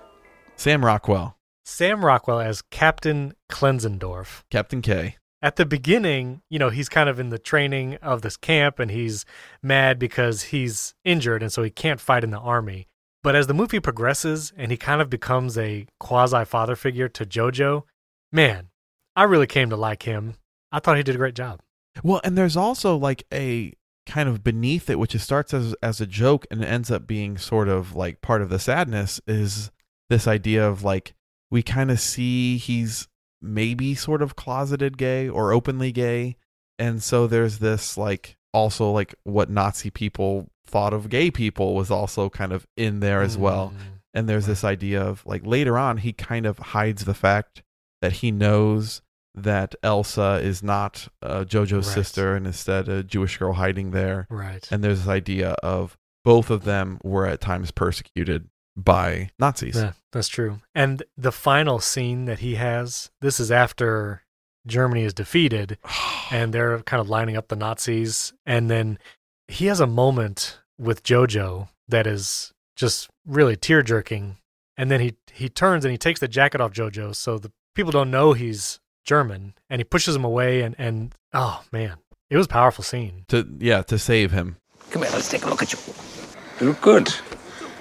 Sam 0.56 0.84
Rockwell, 0.84 1.38
Sam 1.66 2.04
Rockwell 2.04 2.40
as 2.40 2.62
Captain 2.62 3.34
Klenzendorf. 3.52 4.44
Captain 4.50 4.82
K. 4.82 5.18
at 5.42 5.58
the 5.58 5.66
beginning, 5.66 6.42
you 6.50 6.58
know, 6.58 6.70
he's 6.70 6.90
kind 6.90 7.10
of 7.10 7.20
in 7.20 7.30
the 7.30 7.38
training 7.38 7.96
of 8.02 8.22
this 8.22 8.38
camp 8.38 8.80
and 8.80 8.90
he's 8.90 9.26
mad 9.62 10.00
because 10.00 10.44
he's 10.44 10.96
injured 11.04 11.44
and 11.44 11.52
so 11.52 11.62
he 11.62 11.70
can't 11.70 12.00
fight 12.00 12.24
in 12.24 12.32
the 12.32 12.40
army. 12.40 12.88
But 13.26 13.36
as 13.36 13.48
the 13.48 13.56
movie 13.56 13.80
progresses 13.80 14.54
and 14.56 14.70
he 14.70 14.78
kind 14.78 15.02
of 15.02 15.10
becomes 15.10 15.58
a 15.58 15.88
quasi 16.00 16.46
father 16.46 16.76
figure 16.76 17.10
to 17.10 17.26
JoJo, 17.26 17.82
man, 18.32 18.70
I 19.16 19.24
really 19.24 19.48
came 19.48 19.72
to 19.72 19.76
like 19.76 20.04
him. 20.04 20.36
I 20.72 20.78
thought 20.78 20.98
he 20.98 21.02
did 21.02 21.16
a 21.16 21.18
great 21.18 21.34
job. 21.34 21.60
Well, 22.04 22.22
and 22.24 22.38
there's 22.38 22.56
also 22.56 22.96
like 22.96 23.24
a 23.34 23.74
kind 24.06 24.30
of 24.30 24.44
beneath 24.44 24.92
it, 24.92 25.00
which 25.00 25.16
it 25.16 25.22
starts 25.22 25.56
as 25.56 25.74
as 25.82 26.00
a 26.00 26.06
joke 26.06 26.46
and 26.52 26.64
ends 26.64 26.92
up 26.92 27.08
being 27.08 27.40
sort 27.40 27.68
of 27.68 27.96
like 27.96 28.22
part 28.22 28.44
of 28.44 28.50
the 28.50 28.60
sadness, 28.60 29.20
is 29.26 29.72
this 30.08 30.28
idea 30.28 30.64
of 30.70 30.84
like 30.84 31.16
we 31.50 31.64
kind 31.64 31.90
of 31.90 32.00
see 32.00 32.58
he's 32.58 33.08
maybe 33.42 33.96
sort 33.96 34.22
of 34.22 34.36
closeted 34.36 35.00
gay 35.00 35.28
or 35.28 35.52
openly 35.52 35.92
gay, 35.92 36.36
and 36.78 37.02
so 37.02 37.26
there's 37.26 37.58
this 37.58 37.98
like 37.98 38.38
also 38.56 38.92
like 38.92 39.14
what 39.24 39.50
Nazi 39.50 39.90
people 39.90 40.48
thought 40.66 40.94
of 40.94 41.10
gay 41.10 41.30
people 41.30 41.76
was 41.76 41.92
also 41.92 42.30
kind 42.30 42.52
of 42.52 42.66
in 42.76 43.00
there 43.02 43.22
as 43.22 43.38
well. 43.38 43.74
Mm, 43.76 44.00
And 44.16 44.30
there's 44.30 44.46
this 44.48 44.64
idea 44.64 45.02
of 45.02 45.24
like 45.26 45.46
later 45.46 45.78
on, 45.78 45.98
he 45.98 46.14
kind 46.14 46.46
of 46.46 46.58
hides 46.58 47.04
the 47.06 47.14
fact 47.14 47.62
that 48.02 48.14
he 48.14 48.32
knows 48.32 49.02
that 49.36 49.76
Elsa 49.84 50.40
is 50.42 50.64
not 50.64 51.08
uh, 51.22 51.44
JoJo's 51.44 51.88
Right. 51.88 51.94
sister 51.94 52.36
and 52.36 52.48
instead 52.48 52.88
a 52.88 53.04
Jewish 53.04 53.38
girl 53.38 53.54
hiding 53.54 53.92
there. 53.92 54.26
Right. 54.30 54.66
And 54.72 54.82
there's 54.84 55.00
this 55.00 55.08
idea 55.10 55.52
of 55.62 55.98
both 56.24 56.50
of 56.50 56.64
them 56.64 57.00
were 57.04 57.28
at 57.28 57.42
times 57.42 57.70
persecuted 57.72 58.48
by 58.78 59.30
Nazis. 59.38 59.76
Yeah, 59.76 59.94
that's 60.12 60.28
true. 60.30 60.60
And 60.74 61.04
the 61.18 61.32
final 61.32 61.80
scene 61.80 62.26
that 62.26 62.40
he 62.40 62.56
has, 62.56 63.12
this 63.22 63.40
is 63.40 63.52
after 63.52 64.22
Germany 64.68 65.04
is 65.04 65.14
defeated 65.14 65.78
and 66.32 66.54
they're 66.54 66.80
kind 66.82 67.02
of 67.02 67.10
lining 67.10 67.38
up 67.38 67.48
the 67.48 67.56
Nazis. 67.56 68.34
And 68.46 68.70
then 68.70 68.98
he 69.48 69.68
has 69.68 69.80
a 69.80 69.88
moment 69.88 70.60
with 70.78 71.04
JoJo 71.04 71.70
that 71.88 72.08
is 72.08 72.54
just 72.76 73.10
really 73.26 73.56
tear 73.56 73.82
jerking. 73.82 74.38
And 74.78 74.92
then 74.92 75.00
he, 75.00 75.16
he 75.32 75.50
turns 75.50 75.86
and 75.86 75.92
he 75.92 75.98
takes 75.98 76.20
the 76.20 76.28
jacket 76.28 76.62
off 76.62 76.72
JoJo 76.72 77.16
so 77.16 77.38
the 77.38 77.52
people 77.76 77.92
don't 77.92 78.12
know 78.12 78.34
he's 78.34 78.80
German 79.06 79.54
and 79.70 79.80
he 79.80 79.84
pushes 79.84 80.16
him 80.16 80.26
away. 80.26 80.62
And, 80.62 80.76
and 80.78 81.14
oh 81.34 81.64
man, 81.72 81.98
it 82.30 82.38
was 82.38 82.48
a 82.48 82.50
powerful 82.50 82.84
scene. 82.84 83.26
To 83.30 83.48
yeah, 83.60 83.84
to 83.84 83.98
save 84.00 84.32
him. 84.32 84.58
Come 84.92 85.04
here, 85.04 85.12
let's 85.12 85.30
take 85.30 85.46
a 85.46 85.50
look 85.50 85.62
at 85.62 85.74
you. 85.74 85.80
You 86.60 86.68
look 86.68 86.82
good. 86.82 87.14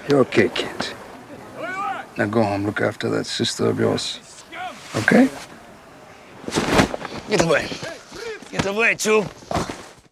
You're 0.09 0.19
okay, 0.19 0.49
kid. 0.49 0.87
Now 2.17 2.27
go 2.27 2.43
home, 2.43 2.65
look 2.65 2.79
after 2.79 3.09
that 3.09 3.25
sister 3.25 3.67
of 3.67 3.79
yours. 3.79 4.43
Okay? 4.95 5.29
Get 7.29 7.43
away. 7.43 7.67
Get 8.51 8.65
away, 8.65 8.95
too. 8.95 9.25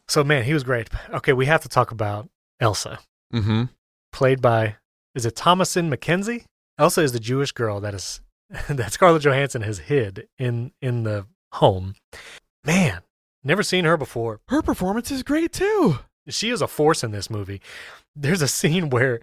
So 0.07 0.23
man, 0.23 0.43
he 0.43 0.53
was 0.53 0.63
great. 0.63 0.89
Okay, 1.11 1.33
we 1.33 1.45
have 1.47 1.61
to 1.61 1.69
talk 1.69 1.91
about 1.91 2.29
Elsa. 2.59 2.99
Mm-hmm. 3.33 3.63
played 4.11 4.41
by 4.43 4.75
is 5.15 5.25
it 5.25 5.35
Thomasin 5.35 5.91
McKenzie? 5.91 6.43
Elsa 6.77 7.01
is 7.01 7.11
the 7.11 7.19
Jewish 7.19 7.51
girl 7.51 7.79
that 7.79 7.95
is 7.95 8.21
that 8.69 8.91
Scarlett 8.91 9.23
Johansson 9.23 9.63
has 9.63 9.79
hid 9.79 10.27
in 10.37 10.71
in 10.81 11.03
the 11.03 11.25
home. 11.53 11.95
Man, 12.63 13.01
never 13.43 13.63
seen 13.63 13.85
her 13.85 13.97
before. 13.97 14.39
Her 14.49 14.61
performance 14.61 15.09
is 15.09 15.23
great 15.23 15.51
too. 15.51 15.97
She 16.29 16.51
is 16.51 16.61
a 16.61 16.67
force 16.67 17.03
in 17.03 17.11
this 17.11 17.29
movie. 17.29 17.59
There's 18.15 18.43
a 18.43 18.47
scene 18.47 18.91
where 18.91 19.19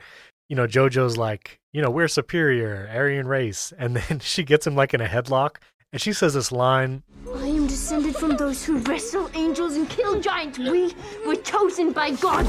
you 0.49 0.57
know 0.57 0.67
JoJo's 0.67 1.17
like, 1.17 1.61
you 1.73 1.81
know, 1.83 1.91
we're 1.91 2.09
superior, 2.09 2.91
Aryan 2.93 3.29
race, 3.29 3.73
and 3.79 3.97
then 3.97 4.19
she 4.21 4.43
gets 4.43 4.67
him 4.67 4.75
like 4.75 4.93
in 4.93 5.01
a 5.01 5.07
headlock, 5.07 5.57
and 5.93 6.01
she 6.01 6.13
says 6.13 6.35
this 6.35 6.53
line. 6.53 7.03
I 7.35 7.47
am 7.47 7.67
descended 7.67 8.17
from 8.17 8.37
those 8.37 8.65
who 8.65 8.79
wrestle 8.79 9.31
angels 9.35 9.75
and 9.77 9.89
kill 9.89 10.21
giants. 10.21 10.59
We 10.59 10.95
were 11.27 11.37
chosen 11.37 11.93
by 11.93 12.11
God. 12.13 12.47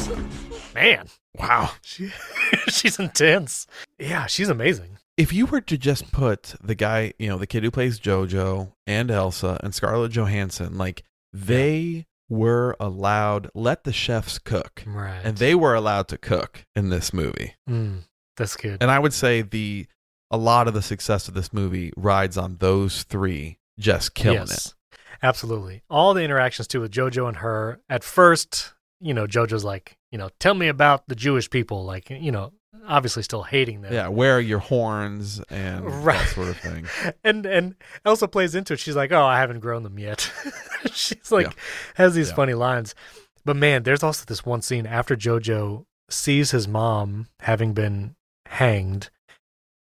Man, 0.73 1.07
Wow. 1.37 1.71
she 1.81 2.11
she's 2.69 2.99
intense. 2.99 3.67
Yeah, 3.99 4.25
she's 4.25 4.49
amazing. 4.49 4.97
If 5.17 5.31
you 5.33 5.45
were 5.45 5.61
to 5.61 5.77
just 5.77 6.11
put 6.11 6.55
the 6.63 6.73
guy, 6.75 7.13
you 7.19 7.27
know, 7.29 7.37
the 7.37 7.45
kid 7.47 7.63
who 7.63 7.69
plays 7.71 7.99
JoJo 7.99 8.71
and 8.87 9.11
Elsa 9.11 9.59
and 9.63 9.75
Scarlett 9.75 10.11
Johansson, 10.13 10.77
like 10.77 11.03
they 11.33 12.07
were 12.29 12.75
allowed 12.79 13.49
let 13.53 13.83
the 13.83 13.93
chefs 13.93 14.39
cook. 14.39 14.83
Right. 14.87 15.19
And 15.23 15.37
they 15.37 15.53
were 15.53 15.75
allowed 15.75 16.07
to 16.09 16.17
cook 16.17 16.65
in 16.75 16.89
this 16.89 17.13
movie. 17.13 17.55
mm, 17.69 17.99
that's 18.37 18.55
good. 18.55 18.77
And 18.81 18.89
I 18.89 18.99
would 18.99 19.13
say 19.13 19.41
the 19.41 19.85
a 20.31 20.37
lot 20.37 20.67
of 20.67 20.73
the 20.73 20.81
success 20.81 21.27
of 21.27 21.33
this 21.35 21.53
movie 21.53 21.91
rides 21.95 22.37
on 22.37 22.55
those 22.57 23.03
three 23.03 23.59
just 23.77 24.15
killing 24.15 24.43
it. 24.49 24.73
Absolutely. 25.21 25.83
All 25.89 26.13
the 26.13 26.23
interactions 26.23 26.67
too 26.67 26.81
with 26.81 26.91
Jojo 26.91 27.27
and 27.27 27.37
her. 27.37 27.79
At 27.89 28.03
first, 28.03 28.73
you 28.99 29.13
know, 29.13 29.27
Jojo's 29.27 29.63
like, 29.63 29.97
you 30.11 30.17
know, 30.17 30.29
tell 30.39 30.53
me 30.55 30.67
about 30.67 31.07
the 31.07 31.15
Jewish 31.15 31.49
people. 31.49 31.83
Like, 31.85 32.09
you 32.09 32.31
know, 32.31 32.53
obviously 32.87 33.21
still 33.23 33.43
hating 33.43 33.81
them. 33.81 33.93
Yeah, 33.93 34.07
where 34.07 34.37
are 34.37 34.41
your 34.41 34.59
horns 34.59 35.39
and 35.49 35.85
Right. 36.05 36.17
that 36.17 36.29
sort 36.29 36.47
of 36.47 36.57
thing. 36.57 36.87
and 37.23 37.45
and 37.45 37.75
Elsa 38.05 38.27
plays 38.27 38.55
into 38.55 38.73
it. 38.73 38.79
She's 38.79 38.95
like, 38.95 39.11
"Oh, 39.11 39.23
I 39.23 39.37
haven't 39.39 39.59
grown 39.59 39.83
them 39.83 39.99
yet." 39.99 40.31
She's 40.91 41.31
like, 41.31 41.47
Yeah. 41.47 41.53
has 41.95 42.15
these 42.15 42.29
Yeah. 42.29 42.35
funny 42.35 42.53
lines. 42.55 42.95
But 43.45 43.55
man, 43.57 43.83
there's 43.83 44.03
also 44.03 44.23
this 44.25 44.45
one 44.45 44.61
scene 44.61 44.85
after 44.87 45.15
Jojo 45.15 45.85
sees 46.09 46.51
his 46.51 46.67
mom 46.67 47.27
having 47.41 47.73
been 47.73 48.15
hanged, 48.47 49.09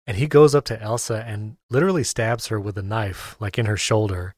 and 0.06 0.16
he 0.16 0.26
goes 0.26 0.54
up 0.54 0.64
to 0.66 0.80
Elsa 0.80 1.25
and 1.26 1.56
literally 1.70 2.04
stabs 2.04 2.49
her 2.49 2.61
with 2.61 2.76
a 2.76 2.82
knife, 2.82 3.37
like 3.40 3.58
in 3.58 3.66
her 3.66 3.76
shoulder. 3.76 4.34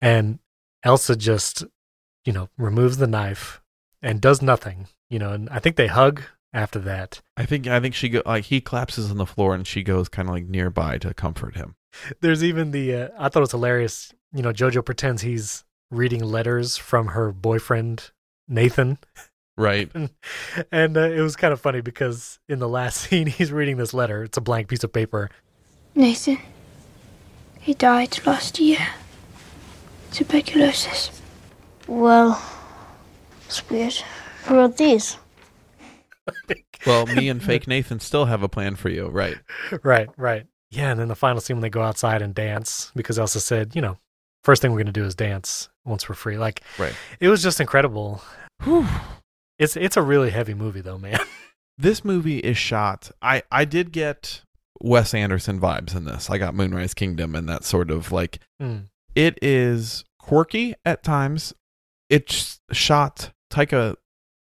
And 0.00 0.38
Elsa 0.82 1.16
just, 1.16 1.64
you 2.24 2.32
know, 2.32 2.48
removes 2.56 2.96
the 2.96 3.06
knife 3.06 3.60
and 4.02 4.20
does 4.20 4.40
nothing. 4.40 4.88
You 5.10 5.18
know, 5.18 5.32
and 5.32 5.50
I 5.50 5.58
think 5.58 5.76
they 5.76 5.88
hug 5.88 6.22
after 6.52 6.78
that. 6.80 7.20
I 7.36 7.44
think 7.44 7.66
I 7.66 7.80
think 7.80 7.94
she 7.94 8.08
go 8.08 8.22
like 8.24 8.44
he 8.44 8.60
collapses 8.60 9.10
on 9.10 9.18
the 9.18 9.26
floor 9.26 9.54
and 9.54 9.66
she 9.66 9.82
goes 9.82 10.08
kind 10.08 10.28
of 10.28 10.34
like 10.34 10.46
nearby 10.46 10.98
to 10.98 11.14
comfort 11.14 11.56
him. 11.56 11.74
There's 12.20 12.44
even 12.44 12.70
the 12.70 12.94
uh, 12.94 13.08
I 13.18 13.28
thought 13.28 13.40
it 13.40 13.40
was 13.40 13.50
hilarious. 13.50 14.12
You 14.32 14.42
know, 14.42 14.52
Jojo 14.52 14.84
pretends 14.84 15.22
he's 15.22 15.64
reading 15.90 16.22
letters 16.22 16.76
from 16.76 17.08
her 17.08 17.32
boyfriend 17.32 18.10
Nathan, 18.48 18.98
Right. 19.60 19.90
and, 19.94 20.10
and 20.72 20.96
uh, 20.96 21.00
it 21.10 21.20
was 21.20 21.36
kind 21.36 21.52
of 21.52 21.60
funny 21.60 21.80
because 21.82 22.38
in 22.48 22.58
the 22.58 22.68
last 22.68 22.96
scene 23.08 23.26
he's 23.26 23.52
reading 23.52 23.76
this 23.76 23.92
letter. 23.94 24.24
It's 24.24 24.38
a 24.38 24.40
blank 24.40 24.68
piece 24.68 24.82
of 24.84 24.92
paper. 24.92 25.30
Nathan, 25.94 26.38
he 27.60 27.74
died 27.74 28.18
last 28.26 28.58
year. 28.58 28.86
Tuberculosis. 30.12 31.10
Well, 31.86 32.42
it's 33.46 33.68
weird. 33.70 33.94
Who 34.46 34.56
wrote 34.56 34.76
these? 34.76 35.16
Well, 36.86 37.04
me 37.06 37.28
and 37.28 37.42
fake 37.42 37.66
Nathan 37.66 38.00
still 38.00 38.24
have 38.24 38.42
a 38.42 38.48
plan 38.48 38.74
for 38.74 38.88
you, 38.88 39.08
right? 39.08 39.36
right, 39.82 40.08
right. 40.16 40.46
Yeah, 40.70 40.90
and 40.90 40.98
then 40.98 41.08
the 41.08 41.14
final 41.14 41.40
scene 41.42 41.56
when 41.56 41.60
they 41.60 41.68
go 41.68 41.82
outside 41.82 42.22
and 42.22 42.34
dance 42.34 42.90
because 42.96 43.18
Elsa 43.18 43.38
said, 43.40 43.76
you 43.76 43.82
know, 43.82 43.98
first 44.44 44.62
thing 44.62 44.72
we're 44.72 44.78
gonna 44.78 44.90
do 44.92 45.04
is 45.04 45.14
dance 45.14 45.68
once 45.84 46.08
we're 46.08 46.14
free. 46.14 46.38
Like, 46.38 46.62
Right. 46.78 46.94
it 47.20 47.28
was 47.28 47.42
just 47.42 47.60
incredible. 47.60 48.22
It's 49.60 49.76
it's 49.76 49.96
a 49.96 50.02
really 50.02 50.30
heavy 50.30 50.54
movie 50.54 50.80
though, 50.80 50.98
man. 50.98 51.20
This 51.78 52.04
movie 52.04 52.40
is 52.40 52.58
shot. 52.58 53.10
I 53.22 53.42
I 53.50 53.64
did 53.64 53.90
get 53.90 54.42
Wes 54.82 55.14
Anderson 55.14 55.58
vibes 55.58 55.96
in 55.96 56.04
this. 56.04 56.28
I 56.28 56.36
got 56.36 56.54
Moonrise 56.54 56.92
Kingdom 56.92 57.34
and 57.34 57.48
that 57.48 57.64
sort 57.64 57.90
of 57.90 58.12
like 58.12 58.40
Mm. 58.60 58.88
it 59.14 59.38
is 59.40 60.04
quirky 60.18 60.74
at 60.84 61.02
times. 61.02 61.54
It's 62.10 62.60
shot. 62.70 63.30
Taika 63.50 63.96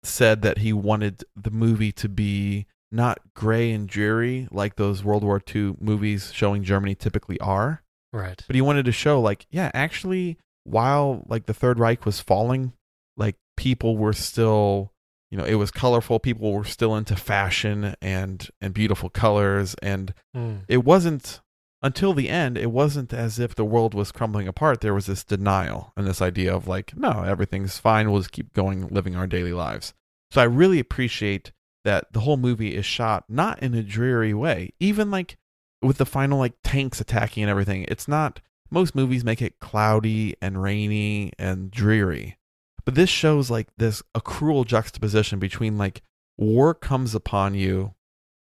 said 0.03 0.43
that 0.43 0.59
he 0.59 0.73
wanted 0.73 1.23
the 1.35 1.49
movie 1.49 1.91
to 1.93 2.07
be 2.07 2.67
not 2.91 3.17
gray 3.35 3.71
and 3.71 3.89
dreary 3.89 4.47
like 4.51 4.75
those 4.75 5.03
World 5.03 5.23
War 5.23 5.41
II 5.55 5.75
movies 5.79 6.31
showing 6.33 6.63
Germany 6.63 6.93
typically 6.93 7.39
are, 7.39 7.81
Right. 8.11 8.43
but 8.45 8.55
he 8.55 8.61
wanted 8.61 8.85
to 8.85 8.91
show 8.91 9.19
like, 9.19 9.47
yeah, 9.49 9.71
actually, 9.73 10.37
while 10.65 11.23
like 11.27 11.47
the 11.47 11.53
Third 11.55 11.79
Reich 11.79 12.05
was 12.05 12.19
falling, 12.19 12.73
like 13.17 13.37
people 13.57 13.97
were 13.97 14.13
still, 14.13 14.91
you 15.33 15.39
know, 15.39 15.45
it 15.45 15.55
was 15.55 15.71
colorful. 15.71 16.19
People 16.19 16.53
were 16.53 16.63
still 16.63 16.95
into 16.95 17.15
fashion 17.15 17.95
and 18.03 18.47
and 18.61 18.71
beautiful 18.71 19.09
colors, 19.09 19.73
and 19.81 20.13
Mm. 20.37 20.61
it 20.67 20.85
wasn't 20.85 21.41
until 21.81 22.13
the 22.13 22.29
end 22.29 22.55
it 22.55 22.69
wasn't 22.71 23.11
as 23.11 23.39
if 23.39 23.55
the 23.55 23.65
world 23.65 23.95
was 23.95 24.11
crumbling 24.11 24.47
apart. 24.47 24.81
There 24.81 24.93
was 24.93 25.07
this 25.07 25.23
denial 25.23 25.91
and 25.97 26.05
this 26.05 26.21
idea 26.21 26.55
of 26.55 26.67
like 26.67 26.95
no 26.95 27.23
everything's 27.23 27.79
fine. 27.79 28.11
We'll 28.11 28.21
just 28.21 28.31
keep 28.31 28.53
going 28.53 28.87
living 28.89 29.15
our 29.15 29.25
daily 29.25 29.53
lives. 29.53 29.95
So 30.29 30.39
i 30.39 30.45
really 30.45 30.77
appreciate 30.79 31.51
that 31.83 32.13
the 32.13 32.19
whole 32.19 32.37
movie 32.37 32.75
is 32.75 32.85
shot 32.85 33.25
not 33.27 33.57
in 33.63 33.73
a 33.73 33.81
dreary 33.81 34.35
way. 34.35 34.69
Even 34.79 35.09
like 35.09 35.37
with 35.81 35.97
the 35.97 36.05
final 36.05 36.37
like 36.37 36.53
tanks 36.63 37.01
attacking 37.01 37.41
and 37.43 37.49
everything 37.49 37.85
it's 37.87 38.07
not 38.07 38.39
most 38.69 38.93
movies 38.93 39.23
make 39.23 39.41
it 39.41 39.59
cloudy 39.59 40.35
and 40.43 40.61
rainy 40.61 41.31
and 41.39 41.71
dreary 41.71 42.37
but 42.85 42.95
this 42.95 43.09
shows 43.09 43.49
like 43.49 43.67
this 43.77 44.01
a 44.15 44.21
cruel 44.21 44.63
juxtaposition 44.63 45.39
between 45.39 45.77
like 45.77 46.01
war 46.37 46.73
comes 46.73 47.13
upon 47.15 47.53
you 47.55 47.93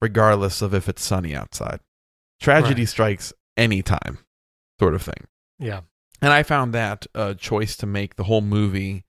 regardless 0.01 0.61
of 0.61 0.73
if 0.73 0.87
it's 0.89 1.03
sunny 1.03 1.35
outside 1.35 1.79
tragedy 2.41 2.81
Right. 2.81 2.89
strikes 2.89 3.33
anytime 3.57 4.19
sort 4.79 4.93
of 4.95 5.01
thing 5.01 5.25
Yeah. 5.59 5.81
and 6.21 6.31
i 6.33 6.43
found 6.43 6.73
that 6.73 7.05
a 7.13 7.35
choice 7.35 7.75
to 7.77 7.85
make 7.85 8.15
the 8.15 8.23
whole 8.25 8.41
movie 8.41 9.05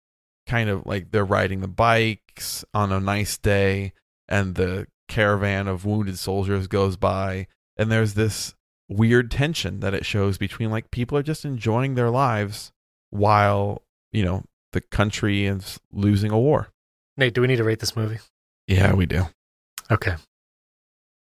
kind 0.46 0.68
of 0.68 0.84
like 0.86 1.10
they're 1.12 1.24
riding 1.24 1.60
the 1.60 1.68
bikes 1.68 2.64
on 2.74 2.90
a 2.92 2.98
nice 3.00 3.38
day 3.38 3.92
and 4.28 4.54
the 4.56 4.86
caravan 5.08 5.68
of 5.68 5.84
wounded 5.84 6.18
soldiers 6.18 6.66
goes 6.66 6.96
by 6.96 7.46
and 7.76 7.90
there's 7.90 8.14
this 8.14 8.54
weird 8.88 9.30
tension 9.30 9.78
that 9.80 9.94
it 9.94 10.04
shows 10.04 10.38
between 10.38 10.70
like 10.70 10.90
people 10.90 11.16
are 11.16 11.22
just 11.22 11.44
enjoying 11.44 11.94
their 11.94 12.10
lives 12.10 12.72
while 13.10 13.82
you 14.12 14.24
know 14.24 14.42
the 14.72 14.80
country 14.80 15.46
is 15.46 15.80
losing 15.92 16.30
a 16.30 16.38
war 16.38 16.68
Nate, 17.16 17.34
do 17.34 17.40
we 17.42 17.46
need 17.48 17.56
to 17.56 17.64
rate 17.64 17.80
this 17.80 17.96
movie? 17.96 18.18
yeah 18.66 18.92
we 18.94 19.06
do 19.06 19.24
Okay. 19.90 20.14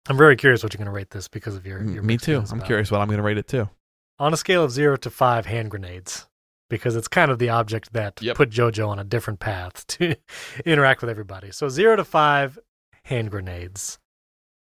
I'm 0.08 0.16
very 0.16 0.36
curious 0.36 0.62
what 0.62 0.72
you're 0.72 0.78
going 0.78 0.86
to 0.86 0.92
rate 0.92 1.10
this 1.10 1.28
because 1.28 1.54
of 1.54 1.66
your, 1.66 1.82
your 1.84 2.02
me 2.02 2.16
too 2.18 2.42
i'm 2.50 2.60
curious 2.62 2.90
what 2.90 3.00
i'm 3.00 3.08
going 3.08 3.18
to 3.18 3.22
rate 3.22 3.38
it 3.38 3.48
too 3.48 3.68
On 4.18 4.32
a 4.32 4.36
scale 4.36 4.64
of 4.64 4.70
zero 4.72 4.96
to 4.96 5.10
five 5.10 5.46
hand 5.46 5.70
grenades, 5.70 6.26
because 6.70 6.96
it's 6.96 7.08
kind 7.08 7.30
of 7.30 7.38
the 7.38 7.48
object 7.50 7.92
that 7.92 8.20
Yep. 8.20 8.36
put 8.36 8.50
JoJo 8.50 8.88
on 8.88 8.98
a 8.98 9.04
different 9.04 9.38
path 9.40 9.86
to 9.88 10.16
interact 10.66 11.00
with 11.02 11.08
everybody. 11.10 11.52
So 11.52 11.68
zero 11.68 11.94
to 11.96 12.04
five 12.04 12.58
hand 13.04 13.30
grenades. 13.30 13.98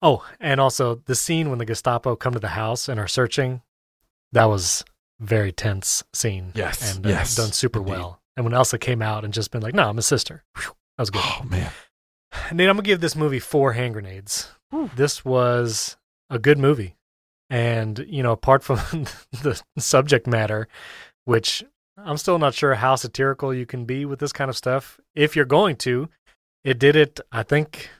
Oh, 0.00 0.26
and 0.40 0.58
also 0.60 0.96
the 1.06 1.14
scene 1.14 1.50
when 1.50 1.58
the 1.58 1.64
Gestapo 1.66 2.16
come 2.16 2.32
to 2.32 2.40
the 2.40 2.48
house 2.56 2.88
and 2.88 2.98
are 2.98 3.06
searching, 3.06 3.60
that 4.32 4.46
was 4.46 4.84
very 5.20 5.52
tense 5.52 6.02
scene. 6.14 6.52
Yes, 6.56 6.96
and 6.96 7.06
uh, 7.06 7.10
yes, 7.10 7.36
done 7.36 7.52
super 7.52 7.78
indeed. 7.80 7.90
well. 7.92 8.21
And 8.36 8.44
when 8.44 8.54
Elsa 8.54 8.78
came 8.78 9.02
out 9.02 9.24
and 9.24 9.34
just 9.34 9.50
been 9.50 9.62
like, 9.62 9.74
"No, 9.74 9.88
I'm 9.88 9.98
a 9.98 10.02
sister," 10.02 10.44
Whew, 10.56 10.72
that 10.96 11.02
was 11.02 11.10
good. 11.10 11.22
oh 11.22 11.42
man 11.48 11.70
Nate, 12.52 12.68
I'm 12.68 12.76
gonna 12.76 12.82
give 12.82 13.00
this 13.00 13.16
movie 13.16 13.38
four 13.38 13.72
hand 13.72 13.94
grenades. 13.94 14.50
This 14.96 15.24
was 15.24 15.96
a 16.30 16.38
good 16.38 16.58
movie, 16.58 16.96
and 17.50 17.98
you 18.08 18.22
know, 18.22 18.32
apart 18.32 18.62
from 18.62 18.76
the 19.42 19.60
subject 19.78 20.26
matter, 20.26 20.66
which 21.24 21.62
I'm 21.96 22.16
still 22.16 22.38
not 22.38 22.54
sure 22.54 22.74
how 22.74 22.96
satirical 22.96 23.52
you 23.52 23.66
can 23.66 23.84
be 23.84 24.04
with 24.04 24.18
this 24.18 24.32
kind 24.32 24.48
of 24.48 24.56
stuff. 24.56 24.98
If 25.14 25.36
you're 25.36 25.44
going 25.44 25.76
to, 25.76 26.08
it 26.64 26.78
did 26.78 26.96
it, 26.96 27.20
I 27.30 27.42
think, 27.42 27.90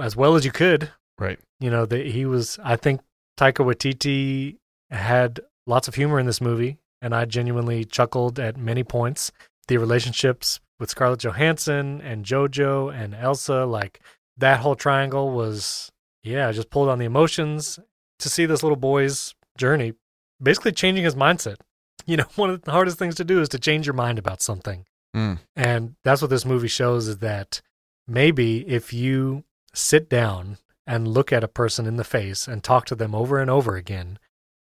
as 0.00 0.16
well 0.16 0.34
as 0.34 0.44
you 0.44 0.52
could. 0.52 0.90
right 1.18 1.38
You 1.60 1.70
know, 1.70 1.84
the, 1.84 1.98
he 2.10 2.24
was. 2.24 2.58
I 2.64 2.76
think 2.76 3.02
Taika 3.38 3.64
Waititi 3.64 4.56
had 4.90 5.40
lots 5.66 5.88
of 5.88 5.94
humor 5.94 6.18
in 6.18 6.26
this 6.26 6.40
movie, 6.40 6.78
and 7.02 7.14
I 7.14 7.26
genuinely 7.26 7.84
chuckled 7.84 8.40
at 8.40 8.56
many 8.56 8.82
points. 8.82 9.30
The 9.66 9.78
relationships 9.78 10.60
with 10.78 10.90
Scarlett 10.90 11.20
Johansson 11.20 12.00
and 12.00 12.24
JoJo 12.24 12.94
and 12.94 13.14
Elsa, 13.14 13.64
like 13.64 14.00
that 14.36 14.60
whole 14.60 14.74
triangle 14.74 15.30
was, 15.30 15.90
yeah, 16.22 16.50
just 16.52 16.70
pulled 16.70 16.88
on 16.88 16.98
the 16.98 17.04
emotions 17.04 17.78
to 18.18 18.28
see 18.28 18.46
this 18.46 18.62
little 18.62 18.76
boy's 18.76 19.34
journey, 19.56 19.94
basically 20.42 20.72
changing 20.72 21.04
his 21.04 21.14
mindset. 21.14 21.56
You 22.06 22.18
know, 22.18 22.26
one 22.36 22.50
of 22.50 22.60
the 22.60 22.70
hardest 22.70 22.98
things 22.98 23.14
to 23.14 23.24
do 23.24 23.40
is 23.40 23.48
to 23.48 23.58
change 23.58 23.86
your 23.86 23.94
mind 23.94 24.18
about 24.18 24.42
something. 24.42 24.84
Mm. 25.16 25.38
And 25.56 25.94
that's 26.04 26.20
what 26.20 26.28
this 26.28 26.44
movie 26.44 26.68
shows 26.68 27.08
is 27.08 27.18
that 27.18 27.62
maybe 28.06 28.68
if 28.68 28.92
you 28.92 29.44
sit 29.72 30.10
down 30.10 30.58
and 30.86 31.08
look 31.08 31.32
at 31.32 31.44
a 31.44 31.48
person 31.48 31.86
in 31.86 31.96
the 31.96 32.04
face 32.04 32.46
and 32.46 32.62
talk 32.62 32.84
to 32.86 32.94
them 32.94 33.14
over 33.14 33.40
and 33.40 33.50
over 33.50 33.76
again, 33.76 34.18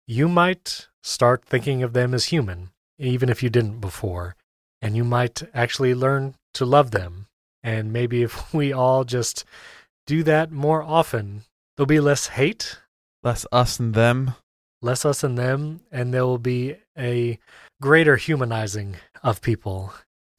you 0.07 0.29
might 0.29 0.89
start 1.03 1.45
thinking 1.45 1.83
of 1.83 1.95
them 1.95 2.15
as 2.15 2.27
human, 2.27 2.71
even 2.99 3.29
if 3.29 3.43
you 3.43 3.51
didn't 3.51 3.81
before. 3.81 4.37
And 4.83 4.97
you 4.97 5.05
might 5.05 5.43
actually 5.55 5.95
learn 5.95 6.35
to 6.55 6.67
love 6.67 6.91
them. 6.91 7.29
And 7.63 7.93
maybe 7.93 8.23
if 8.23 8.53
we 8.55 8.73
all 8.73 9.05
just 9.05 9.45
do 10.07 10.23
that 10.25 10.51
more 10.51 10.83
often, 10.83 11.45
there'll 11.77 11.87
be 11.87 12.01
less 12.01 12.27
hate, 12.27 12.79
less 13.23 13.47
us 13.53 13.81
and 13.81 13.95
them 13.95 14.35
less 14.83 15.05
us 15.05 15.25
and 15.25 15.39
them, 15.39 15.81
and 15.91 16.13
there 16.13 16.27
will 16.27 16.39
be 16.39 16.77
a 16.99 17.39
greater 17.81 18.17
humanizing 18.17 18.97
of 19.23 19.41
people. 19.41 19.95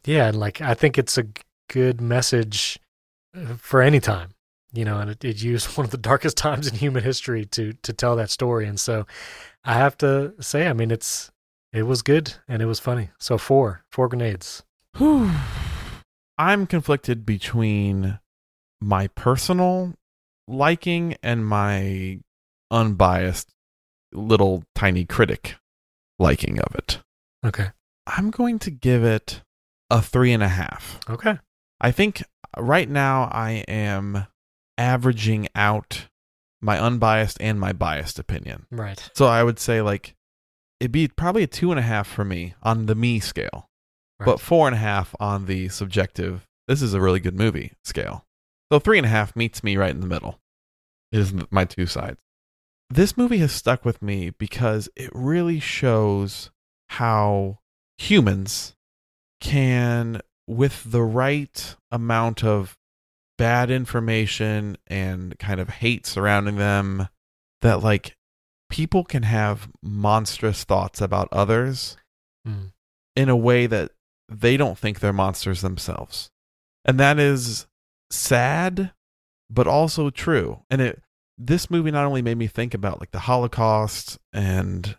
Yeah, 0.06 0.28
and 0.28 0.40
like 0.40 0.62
I 0.62 0.74
think 0.74 0.98
it's 0.98 1.18
a 1.18 1.28
good 1.70 2.02
message 2.02 2.78
uh, 3.36 3.56
for 3.56 3.82
any 3.82 4.02
time, 4.02 4.32
you 4.74 4.86
know, 4.86 5.00
and 5.00 5.10
it, 5.10 5.24
it 5.24 5.42
used 5.42 5.66
one 5.78 5.86
of 5.86 5.92
the 5.92 5.98
darkest 5.98 6.38
times 6.38 6.68
in 6.68 6.76
human 6.76 7.04
history 7.04 7.46
to 7.46 7.74
to 7.82 7.94
tell 7.94 8.18
that 8.18 8.30
story. 8.30 8.68
And 8.68 8.80
so 8.80 9.08
I 9.64 9.74
have 9.76 9.98
to 10.00 10.34
say, 10.42 10.68
I 10.68 10.74
mean, 10.74 10.92
it's 10.92 11.32
it 11.74 11.84
was 11.84 12.02
good 12.02 12.36
and 12.48 12.62
it 12.62 12.66
was 12.66 12.80
funny. 12.80 13.10
So 13.20 13.38
four, 13.38 13.84
four 13.92 14.08
grenades. 14.08 14.64
Whew. 14.98 15.32
I'm 16.38 16.68
conflicted 16.68 17.26
between 17.26 18.20
my 18.80 19.08
personal 19.08 19.94
liking 20.48 21.16
and 21.24 21.46
my 21.46 22.20
unbiased 22.70 23.50
little 24.14 24.64
tiny 24.76 25.06
critic 25.06 25.56
liking 26.20 26.60
of 26.60 26.76
it. 26.76 27.00
Okay. 27.46 27.72
I'm 28.06 28.30
going 28.30 28.60
to 28.60 28.72
give 28.72 29.04
it 29.04 29.42
a 29.90 30.02
three 30.02 30.32
and 30.32 30.44
a 30.44 30.50
half. 30.50 31.00
Okay. 31.10 31.40
I 31.82 31.92
think 31.92 32.24
right 32.58 32.90
now 32.90 33.30
I 33.32 33.64
am 33.68 34.28
averaging 34.78 35.48
out 35.56 36.08
my 36.62 36.80
unbiased 36.80 37.38
and 37.40 37.60
my 37.60 37.74
biased 37.74 38.20
opinion. 38.20 38.66
Right. 38.72 39.10
So 39.16 39.26
I 39.26 39.44
would 39.44 39.60
say 39.60 39.82
like 39.82 40.16
it'd 40.84 40.92
be 40.92 41.08
probably 41.08 41.44
a 41.44 41.48
two 41.48 41.72
and 41.72 41.80
a 41.80 41.84
half 41.84 42.06
for 42.06 42.26
me 42.26 42.54
on 42.62 42.88
the 42.88 42.96
me 42.96 43.18
scale, 43.22 43.70
Right. 44.20 44.26
but 44.26 44.42
four 44.42 44.68
and 44.68 44.76
a 44.76 44.80
half 44.80 45.16
on 45.18 45.46
the 45.46 45.70
subjective. 45.70 46.46
This 46.68 46.82
is 46.82 46.94
a 46.94 47.00
really 47.00 47.22
good 47.22 47.38
movie 47.38 47.72
scale. 47.86 48.26
So 48.70 48.80
three 48.80 48.98
and 48.98 49.06
a 49.06 49.10
half 49.10 49.34
meets 49.34 49.64
me 49.64 49.78
right 49.78 49.92
in 49.92 50.02
the 50.02 50.08
middle. 50.08 50.42
Is 51.14 51.34
my 51.52 51.64
two 51.64 51.86
sides. 51.86 52.20
This 52.90 53.16
movie 53.16 53.38
has 53.38 53.54
stuck 53.54 53.86
with 53.86 54.02
me 54.02 54.32
because 54.32 54.90
it 54.96 55.10
really 55.14 55.62
shows 55.62 56.52
how 56.90 57.60
humans 57.98 58.76
can, 59.40 60.20
with 60.48 60.84
the 60.92 61.02
right 61.04 61.76
amount 61.92 62.44
of 62.44 62.78
bad 63.38 63.72
information 63.72 64.78
and 64.88 65.40
kind 65.40 65.60
of 65.62 65.70
hate 65.70 66.06
surrounding 66.06 66.58
them, 66.58 67.08
that 67.62 67.82
like 67.82 68.18
people 68.74 69.04
can 69.04 69.22
have 69.24 69.70
monstrous 69.84 70.64
thoughts 70.64 71.00
about 71.00 71.30
others 71.32 71.96
Hmm. 72.46 72.66
in 73.16 73.30
a 73.30 73.38
way 73.38 73.68
that 73.68 73.92
they 74.28 74.58
don't 74.58 74.78
think 74.80 75.00
they're 75.00 75.14
monsters 75.14 75.62
themselves. 75.62 76.32
And 76.84 77.00
that 77.00 77.20
is 77.20 77.68
sad, 78.10 78.92
but 79.50 79.68
also 79.68 80.10
true. 80.10 80.64
And 80.72 80.82
it 80.82 81.02
this 81.38 81.70
movie 81.70 81.92
not 81.92 82.06
only 82.06 82.22
made 82.22 82.38
me 82.38 82.48
think 82.48 82.74
about 82.74 83.00
like 83.00 83.12
the 83.12 83.20
Holocaust 83.20 84.18
and 84.34 84.98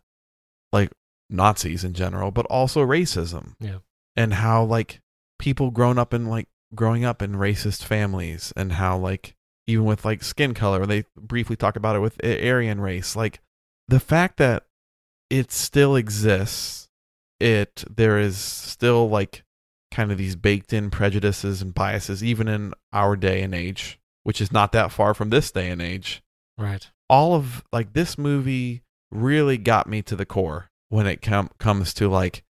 like 0.73 0.91
Nazis 1.29 1.85
in 1.85 1.95
general, 1.95 2.31
but 2.31 2.47
also 2.47 2.81
racism. 2.87 3.55
Yeah. 3.61 3.79
And 4.17 4.35
how 4.35 4.65
like 4.65 5.01
people 5.39 5.71
grown 5.71 5.99
up 5.99 6.15
in 6.15 6.27
like 6.27 6.49
growing 6.75 7.05
up 7.05 7.21
in 7.23 7.33
racist 7.33 7.83
families 7.83 8.53
and 8.57 8.73
how 8.73 8.97
like 8.99 9.35
even 9.67 9.85
with 9.85 10.05
like 10.05 10.23
skin 10.23 10.55
color, 10.55 10.87
they 10.87 11.05
briefly 11.17 11.57
talk 11.57 11.77
about 11.77 11.97
it 11.97 12.01
with 12.01 12.21
Aryan 12.25 12.81
race, 12.81 13.17
like 13.17 13.41
the 13.89 14.01
fact 14.01 14.37
that 14.39 14.65
it 15.31 15.53
still 15.53 15.97
exists, 15.97 16.89
it 17.41 17.85
there 17.91 18.19
is 18.19 18.37
still 18.37 19.09
like 19.09 19.45
kind 19.91 20.11
of 20.11 20.19
these 20.19 20.37
baked 20.37 20.73
in 20.73 20.91
prejudices 20.91 21.63
and 21.63 21.75
biases 21.75 22.23
even 22.25 22.49
in 22.49 22.73
our 22.93 23.17
day 23.17 23.43
and 23.43 23.55
age, 23.55 23.99
which 24.23 24.41
is 24.41 24.51
not 24.53 24.73
that 24.73 24.91
far 24.93 25.15
from 25.15 25.31
this 25.31 25.51
day 25.51 25.71
and 25.71 25.81
age 25.83 26.23
Right. 26.59 26.89
all 27.09 27.35
of 27.35 27.63
like 27.73 27.93
this 27.93 28.17
movie 28.19 28.83
really 29.11 29.59
got 29.59 29.87
me 29.89 30.03
to 30.03 30.17
the 30.17 30.27
core 30.27 30.69
when 30.89 31.07
it 31.07 31.21
com- 31.23 31.51
comes 31.59 31.93
to 31.95 32.09
like 32.09 32.43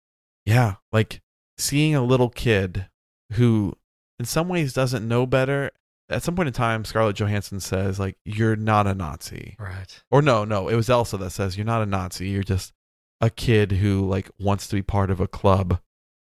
yeah 0.46 0.76
like 0.92 1.22
seeing 1.58 1.96
a 1.96 2.04
little 2.04 2.30
kid 2.30 2.88
who 3.34 3.74
in 4.20 4.26
some 4.26 4.48
ways 4.50 4.74
doesn't 4.74 5.08
know 5.08 5.26
better 5.26 5.72
at 6.10 6.24
some 6.24 6.36
point 6.36 6.48
in 6.48 6.54
time 6.54 6.86
scarlett 6.86 7.16
johansson 7.16 7.60
says 7.60 8.00
like 8.00 8.18
you're 8.26 8.56
not 8.56 8.88
a 8.88 8.94
nazi. 8.94 9.56
Right. 9.60 10.02
or 10.12 10.22
no 10.22 10.46
no 10.46 10.68
it 10.68 10.76
was 10.76 10.90
elsa 10.90 11.18
that 11.18 11.32
says 11.32 11.58
you're 11.58 11.66
not 11.66 11.82
a 11.82 11.86
nazi. 11.86 12.30
You're 12.30 12.44
just 12.44 12.74
a 13.22 13.30
kid 13.30 13.72
who 13.74 14.08
like 14.08 14.30
wants 14.40 14.68
to 14.68 14.76
be 14.76 14.82
part 14.82 15.10
of 15.10 15.20
a 15.20 15.28
club. 15.28 15.80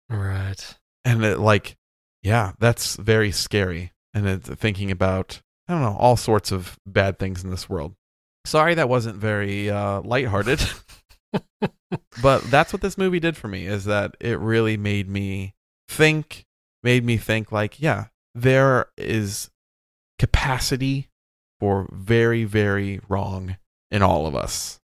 Right. 0.09 0.77
and 1.05 1.25
it 1.25 1.39
like 1.39 1.77
yeah 2.23 2.53
that's 2.59 2.97
very 2.97 3.33
scary. 3.33 3.93
And 4.13 4.27
it's 4.27 4.49
thinking 4.49 4.91
about 4.91 5.41
i 5.69 5.73
don't 5.73 5.83
know 5.83 5.97
all 5.99 6.17
sorts 6.17 6.51
of 6.53 6.79
bad 6.87 7.19
things 7.19 7.45
in 7.45 7.51
this 7.51 7.69
world. 7.69 7.95
Sorry 8.45 8.75
that 8.75 8.89
wasn't 8.89 9.17
very 9.17 9.71
uh 9.71 10.01
lighthearted. 10.03 10.61
But 12.23 12.43
that's 12.51 12.73
what 12.73 12.83
this 12.83 12.99
movie 12.99 13.21
did 13.21 13.37
for 13.37 13.49
me 13.49 13.67
is 13.67 13.85
that 13.85 14.17
it 14.21 14.39
really 14.39 14.77
made 14.77 15.09
me 15.09 15.55
think 15.89 16.45
made 16.83 17.05
me 17.05 17.17
think 17.17 17.51
like 17.51 17.81
yeah 17.81 18.07
there 18.35 18.87
is 18.97 19.51
capacity 20.21 21.09
for 21.59 21.89
very 21.91 22.45
very 22.45 23.01
wrong 23.09 23.57
in 23.91 24.03
all 24.03 24.27
of 24.27 24.35
us 24.35 24.79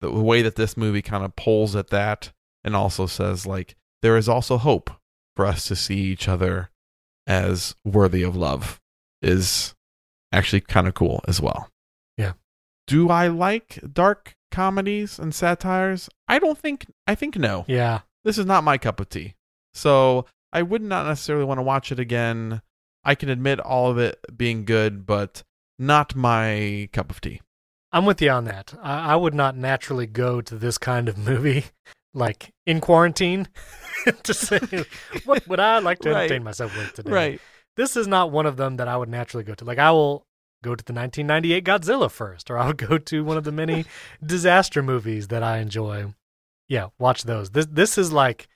the 0.00 0.10
way 0.10 0.42
that 0.42 0.56
this 0.56 0.76
movie 0.76 1.02
kind 1.02 1.24
of 1.24 1.36
pulls 1.36 1.76
at 1.76 1.90
that 1.90 2.32
and 2.64 2.74
also 2.74 3.06
says 3.06 3.46
like 3.46 3.76
there 4.02 4.16
is 4.16 4.28
also 4.28 4.58
hope 4.58 4.90
for 5.36 5.46
us 5.46 5.66
to 5.68 5.76
see 5.76 6.00
each 6.00 6.28
other 6.28 6.70
as 7.26 7.76
worthy 7.84 8.24
of 8.24 8.34
love 8.36 8.80
is 9.22 9.74
actually 10.32 10.60
kind 10.60 10.88
of 10.88 10.94
cool 10.94 11.22
as 11.28 11.40
well. 11.40 11.68
Yeah. 12.18 12.32
Do 12.88 13.10
I 13.10 13.28
like 13.28 13.78
dark 13.92 14.34
comedies 14.50 15.18
and 15.18 15.32
satires? 15.32 16.10
I 16.26 16.40
don't 16.40 16.58
think 16.58 16.86
I 17.06 17.14
think 17.14 17.36
no. 17.36 17.64
Yeah. 17.68 18.00
This 18.24 18.38
is 18.38 18.46
not 18.46 18.64
my 18.64 18.78
cup 18.78 19.00
of 19.00 19.08
tea. 19.08 19.34
So, 19.74 20.26
I 20.52 20.62
would 20.62 20.82
not 20.82 21.06
necessarily 21.06 21.46
want 21.46 21.58
to 21.58 21.62
watch 21.62 21.90
it 21.90 21.98
again. 21.98 22.60
I 23.04 23.14
can 23.14 23.28
admit 23.28 23.60
all 23.60 23.90
of 23.90 23.98
it 23.98 24.18
being 24.36 24.64
good, 24.64 25.06
but 25.06 25.42
not 25.78 26.14
my 26.14 26.88
cup 26.92 27.10
of 27.10 27.20
tea. 27.20 27.40
I'm 27.92 28.06
with 28.06 28.22
you 28.22 28.30
on 28.30 28.44
that. 28.44 28.74
I, 28.82 29.12
I 29.12 29.16
would 29.16 29.34
not 29.34 29.56
naturally 29.56 30.06
go 30.06 30.40
to 30.40 30.54
this 30.56 30.78
kind 30.78 31.08
of 31.08 31.18
movie, 31.18 31.64
like 32.14 32.50
in 32.66 32.80
quarantine, 32.80 33.48
to 34.22 34.32
say, 34.34 34.60
what 35.24 35.46
would 35.48 35.60
I 35.60 35.78
like 35.80 35.98
to 36.00 36.10
Right. 36.10 36.22
entertain 36.24 36.42
myself 36.44 36.76
with 36.76 36.94
today? 36.94 37.10
Right. 37.10 37.40
This 37.76 37.96
is 37.96 38.06
not 38.06 38.30
one 38.30 38.46
of 38.46 38.56
them 38.56 38.76
that 38.76 38.88
I 38.88 38.96
would 38.96 39.08
naturally 39.08 39.44
go 39.44 39.54
to. 39.54 39.64
Like, 39.64 39.78
I 39.78 39.90
will 39.90 40.26
go 40.62 40.74
to 40.74 40.84
the 40.84 40.92
1998 40.92 41.64
Godzilla 41.64 42.10
first, 42.10 42.50
or 42.50 42.56
I 42.58 42.66
would 42.68 42.78
go 42.78 42.96
to 42.98 43.24
one 43.24 43.36
of 43.36 43.44
the 43.44 43.52
many 43.52 43.84
disaster 44.24 44.82
movies 44.82 45.28
that 45.28 45.42
I 45.42 45.58
enjoy. 45.58 46.14
Yeah, 46.68 46.88
watch 46.98 47.24
those. 47.24 47.50
This 47.50 47.66
this 47.66 47.98
is 47.98 48.12
like 48.12 48.48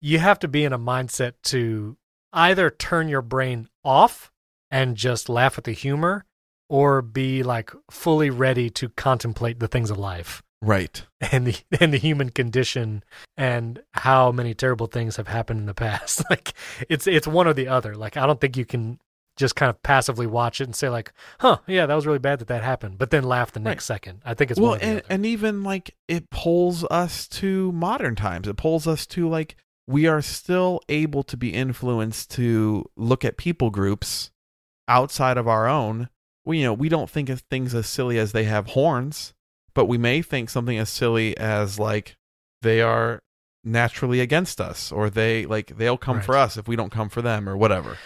you 0.00 0.18
have 0.18 0.38
to 0.40 0.48
be 0.48 0.64
in 0.64 0.72
a 0.72 0.78
mindset 0.78 1.34
to 1.44 1.96
either 2.32 2.70
turn 2.70 3.08
your 3.08 3.22
brain 3.22 3.68
off 3.84 4.30
and 4.70 4.96
just 4.96 5.28
laugh 5.28 5.58
at 5.58 5.64
the 5.64 5.72
humor 5.72 6.24
or 6.68 7.02
be 7.02 7.42
like 7.42 7.70
fully 7.90 8.30
ready 8.30 8.70
to 8.70 8.88
contemplate 8.90 9.60
the 9.60 9.68
things 9.68 9.90
of 9.90 9.98
life 9.98 10.42
Right. 10.62 11.04
and 11.32 11.46
the 11.48 11.56
and 11.80 11.92
the 11.92 11.98
human 11.98 12.30
condition 12.30 13.02
and 13.36 13.82
how 13.94 14.30
many 14.32 14.54
terrible 14.54 14.86
things 14.86 15.16
have 15.16 15.28
happened 15.28 15.60
in 15.60 15.66
the 15.66 15.74
past. 15.74 16.22
like 16.30 16.52
it's 16.88 17.06
it's 17.06 17.26
one 17.26 17.46
or 17.48 17.52
the 17.52 17.68
other. 17.68 17.96
Like 17.96 18.16
I 18.16 18.26
don't 18.26 18.40
think 18.40 18.56
you 18.56 18.64
can 18.64 19.00
just 19.36 19.56
kind 19.56 19.70
of 19.70 19.82
passively 19.82 20.26
watch 20.26 20.60
it 20.60 20.64
and 20.64 20.76
say 20.76 20.88
like, 20.88 21.12
"Huh, 21.40 21.58
yeah, 21.66 21.86
that 21.86 21.94
was 21.94 22.06
really 22.06 22.18
bad 22.20 22.38
that 22.38 22.48
that 22.48 22.62
happened," 22.62 22.96
but 22.98 23.10
then 23.10 23.24
laugh 23.24 23.50
the 23.50 23.60
next 23.60 23.86
second. 23.86 24.22
I 24.24 24.34
think 24.34 24.50
it's 24.52 24.60
well, 24.60 24.70
one 24.72 24.78
or 24.78 24.80
the 24.80 24.86
and, 24.86 25.02
and 25.08 25.26
even 25.26 25.62
like 25.64 25.96
it 26.06 26.30
pulls 26.30 26.84
us 26.84 27.26
to 27.28 27.72
modern 27.72 28.14
times. 28.14 28.46
It 28.46 28.56
pulls 28.56 28.86
us 28.86 29.04
to 29.08 29.28
like 29.28 29.56
we 29.86 30.06
are 30.06 30.22
still 30.22 30.80
able 30.88 31.22
to 31.24 31.36
be 31.36 31.52
influenced 31.52 32.30
to 32.32 32.84
look 32.96 33.24
at 33.24 33.36
people 33.36 33.70
groups 33.70 34.30
outside 34.88 35.36
of 35.36 35.48
our 35.48 35.66
own. 35.68 36.08
We 36.44 36.58
you 36.58 36.64
know 36.64 36.74
we 36.74 36.88
don't 36.88 37.10
think 37.10 37.28
of 37.28 37.40
things 37.40 37.74
as 37.74 37.86
silly 37.86 38.18
as 38.18 38.32
they 38.32 38.44
have 38.44 38.68
horns, 38.68 39.34
but 39.74 39.86
we 39.86 39.98
may 39.98 40.22
think 40.22 40.50
something 40.50 40.78
as 40.78 40.90
silly 40.90 41.36
as 41.36 41.78
like 41.78 42.16
they 42.62 42.80
are 42.80 43.20
naturally 43.64 44.20
against 44.20 44.60
us 44.60 44.90
or 44.90 45.08
they 45.08 45.46
like 45.46 45.76
they'll 45.76 45.96
come 45.96 46.20
for 46.20 46.36
us 46.36 46.56
if 46.56 46.66
we 46.66 46.74
don't 46.74 46.90
come 46.90 47.08
for 47.08 47.22
them 47.22 47.48
or 47.48 47.56
whatever. 47.56 47.96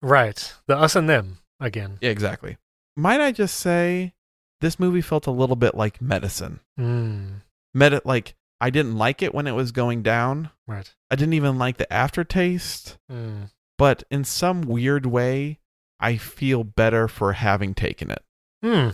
right, 0.00 0.54
the 0.66 0.76
us 0.76 0.96
and 0.96 1.08
them 1.08 1.38
again. 1.60 1.98
Yeah, 2.00 2.10
exactly. 2.10 2.56
Might 2.96 3.20
I 3.20 3.32
just 3.32 3.56
say 3.56 4.14
this 4.60 4.78
movie 4.78 5.00
felt 5.02 5.26
a 5.26 5.30
little 5.30 5.56
bit 5.56 5.74
like 5.74 6.00
medicine. 6.00 6.60
Mm, 6.78 7.42
Medi- 7.74 8.00
like 8.04 8.34
I 8.60 8.70
didn't 8.70 8.96
like 8.96 9.22
it 9.22 9.34
when 9.34 9.46
it 9.46 9.52
was 9.52 9.72
going 9.72 10.02
down. 10.02 10.50
right. 10.66 10.92
I 11.10 11.16
didn't 11.16 11.34
even 11.34 11.58
like 11.58 11.76
the 11.76 11.92
aftertaste, 11.92 12.98
Mm. 13.10 13.50
but 13.78 14.04
in 14.10 14.24
some 14.24 14.62
weird 14.62 15.06
way, 15.06 15.58
I 16.00 16.16
feel 16.16 16.64
better 16.64 17.06
for 17.08 17.32
having 17.34 17.74
taken 17.74 18.10
it. 18.10 18.22
Hmm, 18.62 18.90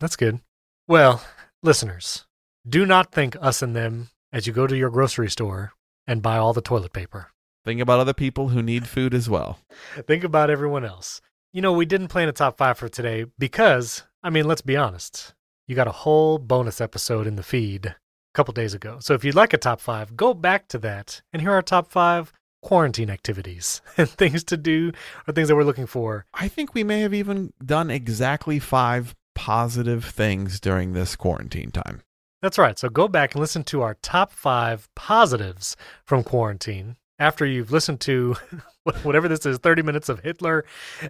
that's 0.00 0.16
good. 0.16 0.40
Well, 0.86 1.22
listeners, 1.62 2.26
do 2.68 2.86
not 2.86 3.12
think 3.12 3.36
us 3.40 3.60
and 3.62 3.74
them 3.76 4.08
as 4.32 4.46
you 4.46 4.52
go 4.52 4.66
to 4.66 4.76
your 4.76 4.90
grocery 4.90 5.28
store 5.30 5.72
and 6.06 6.22
buy 6.22 6.36
all 6.36 6.52
the 6.52 6.62
toilet 6.62 6.92
paper. 6.92 7.28
Think 7.64 7.80
about 7.80 8.00
other 8.00 8.14
people 8.14 8.48
who 8.50 8.62
need 8.62 8.86
food 8.86 9.12
as 9.14 9.28
well. 9.28 9.58
Think 10.06 10.24
about 10.24 10.48
everyone 10.50 10.84
else. 10.84 11.20
You 11.52 11.60
know, 11.60 11.72
we 11.72 11.84
didn't 11.86 12.08
plan 12.08 12.28
a 12.28 12.32
top 12.32 12.56
five 12.56 12.78
for 12.78 12.88
today 12.88 13.26
because, 13.38 14.04
I 14.22 14.30
mean, 14.30 14.46
let's 14.46 14.62
be 14.62 14.76
honest. 14.76 15.34
You 15.66 15.74
got 15.74 15.88
a 15.88 15.92
whole 15.92 16.38
bonus 16.38 16.80
episode 16.80 17.26
in 17.26 17.36
the 17.36 17.42
feed 17.42 17.94
couple 18.38 18.54
days 18.54 18.72
ago. 18.72 18.98
So 19.00 19.14
if 19.14 19.24
you'd 19.24 19.34
like 19.34 19.52
a 19.52 19.58
top 19.58 19.80
five, 19.80 20.16
go 20.16 20.32
back 20.32 20.68
to 20.68 20.78
that 20.78 21.22
and 21.32 21.42
here 21.42 21.50
are 21.50 21.54
our 21.54 21.62
top 21.62 21.90
five 21.90 22.32
quarantine 22.62 23.10
activities 23.10 23.82
and 23.96 24.08
things 24.08 24.44
to 24.44 24.56
do 24.56 24.92
or 25.26 25.34
things 25.34 25.48
that 25.48 25.56
we're 25.56 25.64
looking 25.64 25.86
for. 25.86 26.24
I 26.32 26.46
think 26.46 26.72
we 26.72 26.84
may 26.84 27.00
have 27.00 27.12
even 27.12 27.52
done 27.64 27.90
exactly 27.90 28.60
five 28.60 29.16
positive 29.34 30.04
things 30.04 30.60
during 30.60 30.92
this 30.92 31.16
quarantine 31.16 31.72
time. 31.72 32.02
That's 32.40 32.58
right. 32.58 32.78
So 32.78 32.88
go 32.88 33.08
back 33.08 33.34
and 33.34 33.40
listen 33.40 33.64
to 33.64 33.82
our 33.82 33.94
top 34.02 34.30
five 34.30 34.88
positives 34.94 35.76
from 36.04 36.22
quarantine 36.22 36.94
after 37.18 37.44
you've 37.44 37.72
listened 37.72 38.00
to 38.00 38.36
whatever 39.02 39.28
this 39.28 39.44
is 39.44 39.58
30 39.58 39.82
minutes 39.82 40.08
of 40.08 40.20
Hitler 40.20 40.64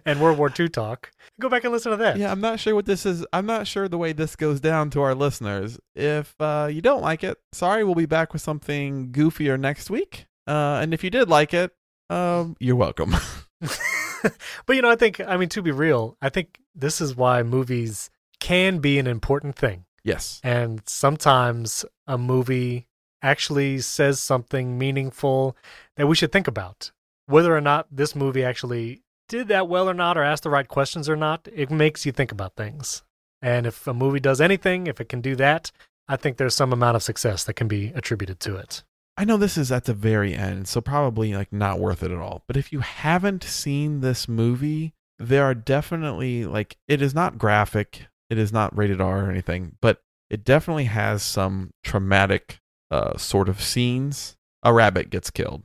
and 0.05 0.19
World 0.19 0.37
War 0.37 0.51
II 0.57 0.69
talk. 0.69 1.11
Go 1.39 1.49
back 1.49 1.63
and 1.63 1.71
listen 1.71 1.91
to 1.91 1.97
that. 1.97 2.17
Yeah, 2.17 2.31
I'm 2.31 2.41
not 2.41 2.59
sure 2.59 2.75
what 2.75 2.85
this 2.85 3.05
is. 3.05 3.25
I'm 3.31 3.45
not 3.45 3.67
sure 3.67 3.87
the 3.87 3.97
way 3.97 4.13
this 4.13 4.35
goes 4.35 4.59
down 4.59 4.89
to 4.91 5.01
our 5.01 5.15
listeners. 5.15 5.79
If 5.95 6.35
uh, 6.39 6.69
you 6.71 6.81
don't 6.81 7.01
like 7.01 7.23
it, 7.23 7.37
sorry, 7.53 7.83
we'll 7.83 7.95
be 7.95 8.05
back 8.05 8.33
with 8.33 8.41
something 8.41 9.11
goofier 9.11 9.59
next 9.59 9.89
week. 9.89 10.25
Uh, 10.47 10.79
and 10.81 10.93
if 10.93 11.03
you 11.03 11.09
did 11.09 11.29
like 11.29 11.53
it, 11.53 11.71
um, 12.09 12.55
you're 12.59 12.75
welcome. 12.75 13.15
but 13.61 14.75
you 14.75 14.81
know, 14.81 14.89
I 14.89 14.95
think 14.95 15.19
I 15.19 15.37
mean 15.37 15.49
to 15.49 15.61
be 15.61 15.71
real, 15.71 16.17
I 16.21 16.29
think 16.29 16.59
this 16.75 17.01
is 17.01 17.15
why 17.15 17.43
movies 17.43 18.09
can 18.39 18.79
be 18.79 18.99
an 18.99 19.07
important 19.07 19.55
thing. 19.55 19.85
Yes. 20.03 20.41
And 20.43 20.81
sometimes 20.87 21.85
a 22.07 22.17
movie 22.17 22.87
actually 23.21 23.79
says 23.79 24.19
something 24.19 24.77
meaningful 24.77 25.55
that 25.97 26.07
we 26.07 26.15
should 26.15 26.31
think 26.31 26.47
about. 26.47 26.91
Whether 27.25 27.55
or 27.55 27.61
not 27.61 27.87
this 27.91 28.15
movie 28.15 28.43
actually 28.43 29.01
did 29.27 29.47
that 29.49 29.67
well 29.67 29.89
or 29.89 29.93
not, 29.93 30.17
or 30.17 30.23
asked 30.23 30.43
the 30.43 30.49
right 30.49 30.67
questions 30.67 31.07
or 31.07 31.15
not, 31.15 31.47
it 31.53 31.69
makes 31.69 32.05
you 32.05 32.11
think 32.11 32.31
about 32.31 32.55
things. 32.55 33.03
And 33.41 33.65
if 33.65 33.87
a 33.87 33.93
movie 33.93 34.19
does 34.19 34.41
anything, 34.41 34.87
if 34.87 34.99
it 34.99 35.09
can 35.09 35.21
do 35.21 35.35
that, 35.35 35.71
I 36.07 36.15
think 36.15 36.37
there's 36.37 36.55
some 36.55 36.73
amount 36.73 36.95
of 36.95 37.03
success 37.03 37.43
that 37.43 37.53
can 37.53 37.67
be 37.67 37.93
attributed 37.95 38.39
to 38.41 38.55
it. 38.55 38.83
I 39.15 39.25
know 39.25 39.37
this 39.37 39.57
is 39.57 39.71
at 39.71 39.85
the 39.85 39.93
very 39.93 40.33
end, 40.33 40.67
so 40.67 40.81
probably 40.81 41.35
like 41.35 41.53
not 41.53 41.79
worth 41.79 42.03
it 42.03 42.11
at 42.11 42.17
all. 42.17 42.43
But 42.47 42.57
if 42.57 42.73
you 42.73 42.79
haven't 42.79 43.43
seen 43.43 43.99
this 43.99 44.27
movie, 44.27 44.93
there 45.19 45.43
are 45.43 45.53
definitely 45.53 46.45
like 46.45 46.77
it 46.87 47.01
is 47.01 47.13
not 47.13 47.37
graphic, 47.37 48.07
it 48.29 48.37
is 48.37 48.51
not 48.53 48.75
rated 48.75 49.01
R 49.01 49.25
or 49.25 49.29
anything, 49.29 49.75
but 49.81 50.01
it 50.29 50.43
definitely 50.43 50.85
has 50.85 51.21
some 51.21 51.71
traumatic 51.83 52.59
uh 52.91 53.17
sort 53.17 53.49
of 53.49 53.61
scenes. 53.61 54.35
A 54.63 54.73
rabbit 54.73 55.09
gets 55.09 55.29
killed. 55.29 55.63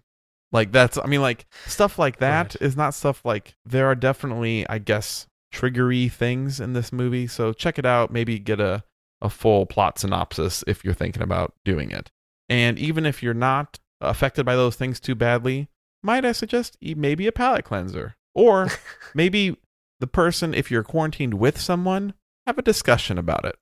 Like 0.53 0.71
that's 0.73 0.99
I 0.99 1.07
mean 1.07 1.21
like 1.23 1.47
stuff 1.67 1.99
like 1.99 2.19
that 2.19 2.55
is 2.61 2.77
Right. 2.77 2.85
not 2.85 2.95
stuff 2.95 3.25
like 3.25 3.55
there 3.65 3.87
are 3.87 3.95
definitely 3.97 4.69
I 4.69 4.79
guess 4.79 5.27
triggery 5.53 6.11
things 6.11 6.61
in 6.61 6.73
this 6.73 6.93
movie. 6.93 7.27
So 7.27 7.53
check 7.53 7.79
it 7.79 7.87
out, 7.87 8.13
maybe 8.13 8.39
get 8.39 8.61
a 8.61 8.85
a 9.21 9.31
full 9.31 9.67
plot 9.67 9.99
synopsis 9.99 10.63
if 10.67 10.85
you're 10.85 10.95
thinking 10.95 11.23
about 11.23 11.55
doing 11.65 11.91
it. 11.91 12.11
And 12.49 12.79
even 12.79 13.07
if 13.07 13.23
you're 13.23 13.33
not 13.35 13.79
affected 14.01 14.45
by 14.45 14.55
those 14.55 14.77
things 14.77 15.01
too 15.01 15.15
badly, 15.15 15.69
might 16.03 16.25
I 16.27 16.33
suggest 16.33 16.77
maybe 16.83 17.27
a 17.27 17.33
palate 17.33 17.65
cleanser? 17.65 18.17
Or 18.35 18.69
maybe 19.15 19.57
the 20.01 20.07
person, 20.07 20.53
if 20.53 20.71
you're 20.71 20.83
quarantined 20.83 21.35
with 21.35 21.59
someone, 21.59 22.13
have 22.47 22.59
a 22.59 22.63
discussion 22.63 23.17
about 23.17 23.47
it. 23.47 23.57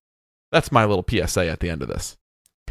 That's 0.51 0.73
my 0.73 0.85
little 0.85 1.05
PSA 1.09 1.47
at 1.47 1.61
the 1.61 1.71
end 1.71 1.81
of 1.83 1.89
this. 1.89 2.17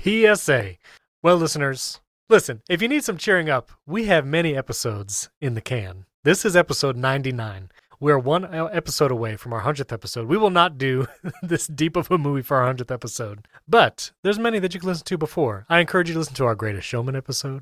PSA. 0.04 0.78
Well, 1.22 1.38
listeners, 1.38 2.02
listen, 2.28 2.64
if 2.68 2.82
you 2.82 2.88
need 2.88 3.04
some 3.04 3.18
cheering 3.18 3.52
up, 3.52 3.72
we 3.86 4.06
have 4.06 4.26
many 4.26 4.56
episodes 4.56 5.30
in 5.40 5.54
the 5.54 5.62
can. 5.62 6.06
This 6.24 6.44
is 6.44 6.56
episode 6.56 6.98
99. 6.98 7.70
We're 8.00 8.18
one 8.18 8.52
episode 8.52 9.12
away 9.12 9.36
from 9.36 9.54
our 9.54 9.62
100th 9.62 9.94
episode. 9.94 10.28
We 10.28 10.38
will 10.38 10.50
not 10.50 10.80
do 10.80 11.06
this 11.44 11.68
deep 11.68 11.96
of 11.96 12.10
a 12.10 12.18
movie 12.18 12.42
for 12.42 12.58
our 12.58 12.74
100th 12.74 12.90
episode, 12.90 13.48
but 13.68 14.12
there's 14.24 14.40
many 14.40 14.58
that 14.58 14.74
you 14.74 14.80
can 14.80 14.90
listen 14.90 15.06
to 15.06 15.20
before. 15.20 15.68
I 15.70 15.80
encourage 15.80 16.08
you 16.08 16.14
to 16.14 16.20
listen 16.20 16.34
to 16.36 16.46
our 16.46 16.56
Greatest 16.56 16.88
Showman 16.88 17.16
episode, 17.16 17.62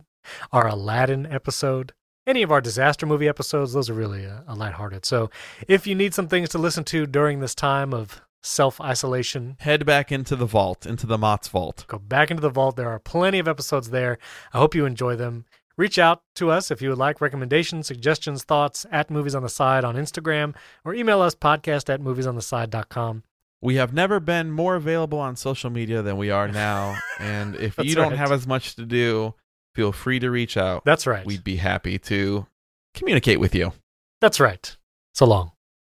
our 0.54 0.65
Aladdin 0.65 1.25
episode, 1.25 1.91
any 2.25 2.41
of 2.41 2.54
our 2.54 2.62
disaster 2.62 3.06
movie 3.06 3.28
episodes. 3.28 3.73
Those 3.73 3.89
are 3.89 3.93
really 3.93 4.25
uh, 4.25 4.43
a 4.47 4.56
lighthearted. 4.56 5.04
So 5.04 5.30
if 5.67 5.86
you 5.86 5.93
need 5.93 6.13
some 6.13 6.30
things 6.30 6.47
to 6.49 6.58
listen 6.58 6.86
to 6.86 7.06
during 7.06 7.41
this 7.41 7.56
time 7.56 7.93
of 7.93 8.21
self 8.41 8.80
isolation, 8.82 9.58
Head 9.60 9.86
back 9.86 10.12
into 10.12 10.36
the 10.36 10.45
vault, 10.45 10.86
into 10.86 11.06
the 11.06 11.17
Mott's 11.17 11.47
vault. 11.47 11.86
go 11.88 11.99
back 11.99 12.32
into 12.32 12.41
the 12.41 12.49
vault. 12.49 12.75
There 12.75 12.89
are 12.89 12.99
plenty 12.99 13.39
of 13.39 13.47
episodes 13.47 13.89
there. 13.89 14.17
I 14.54 14.58
hope 14.60 14.75
you 14.75 14.86
enjoy 14.86 15.15
them. 15.15 15.45
Reach 15.78 15.97
out 15.97 16.23
to 16.36 16.52
us 16.52 16.71
if 16.71 16.82
you 16.82 16.89
would 16.89 16.97
like 16.97 17.21
recommendations, 17.21 17.88
suggestions, 17.88 18.43
thoughts 18.43 18.86
at 18.91 19.10
Movies 19.10 19.34
on 19.34 19.43
the 19.43 19.49
Side 19.49 19.86
on 19.86 19.95
Instagram 19.95 20.54
or 20.84 20.93
email 20.93 21.21
us 21.21 21.36
podcast 21.36 21.89
at 21.93 22.02
moviesontheside.com. 22.02 23.23
We 23.62 23.75
have 23.75 23.93
never 23.93 24.19
been 24.19 24.52
more 24.52 24.75
available 24.75 25.19
on 25.19 25.38
social 25.38 25.69
media 25.69 26.02
than 26.02 26.17
we 26.17 26.32
are 26.32 26.49
now. 26.49 26.97
and 27.19 27.56
if 27.56 27.78
you 27.78 27.95
don't 27.95 28.10
right. 28.10 28.17
have 28.17 28.32
as 28.34 28.45
much 28.45 28.75
to 28.75 28.86
do, 28.86 29.36
feel 29.73 29.93
free 29.93 30.19
to 30.19 30.30
reach 30.30 30.58
out. 30.58 30.84
That's 30.84 31.08
right. 31.08 31.25
We'd 31.25 31.45
be 31.45 31.56
happy 31.56 31.97
to 31.99 32.45
communicate 32.93 33.39
with 33.39 33.56
you. 33.56 33.71
That's 34.19 34.41
right. 34.41 34.75
So 35.13 35.25
long. 35.25 35.52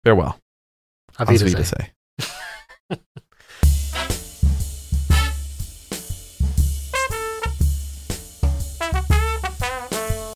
Farewell. 0.05 0.38
Auf. 1.18 1.29
Wiedersehen. 1.29 1.87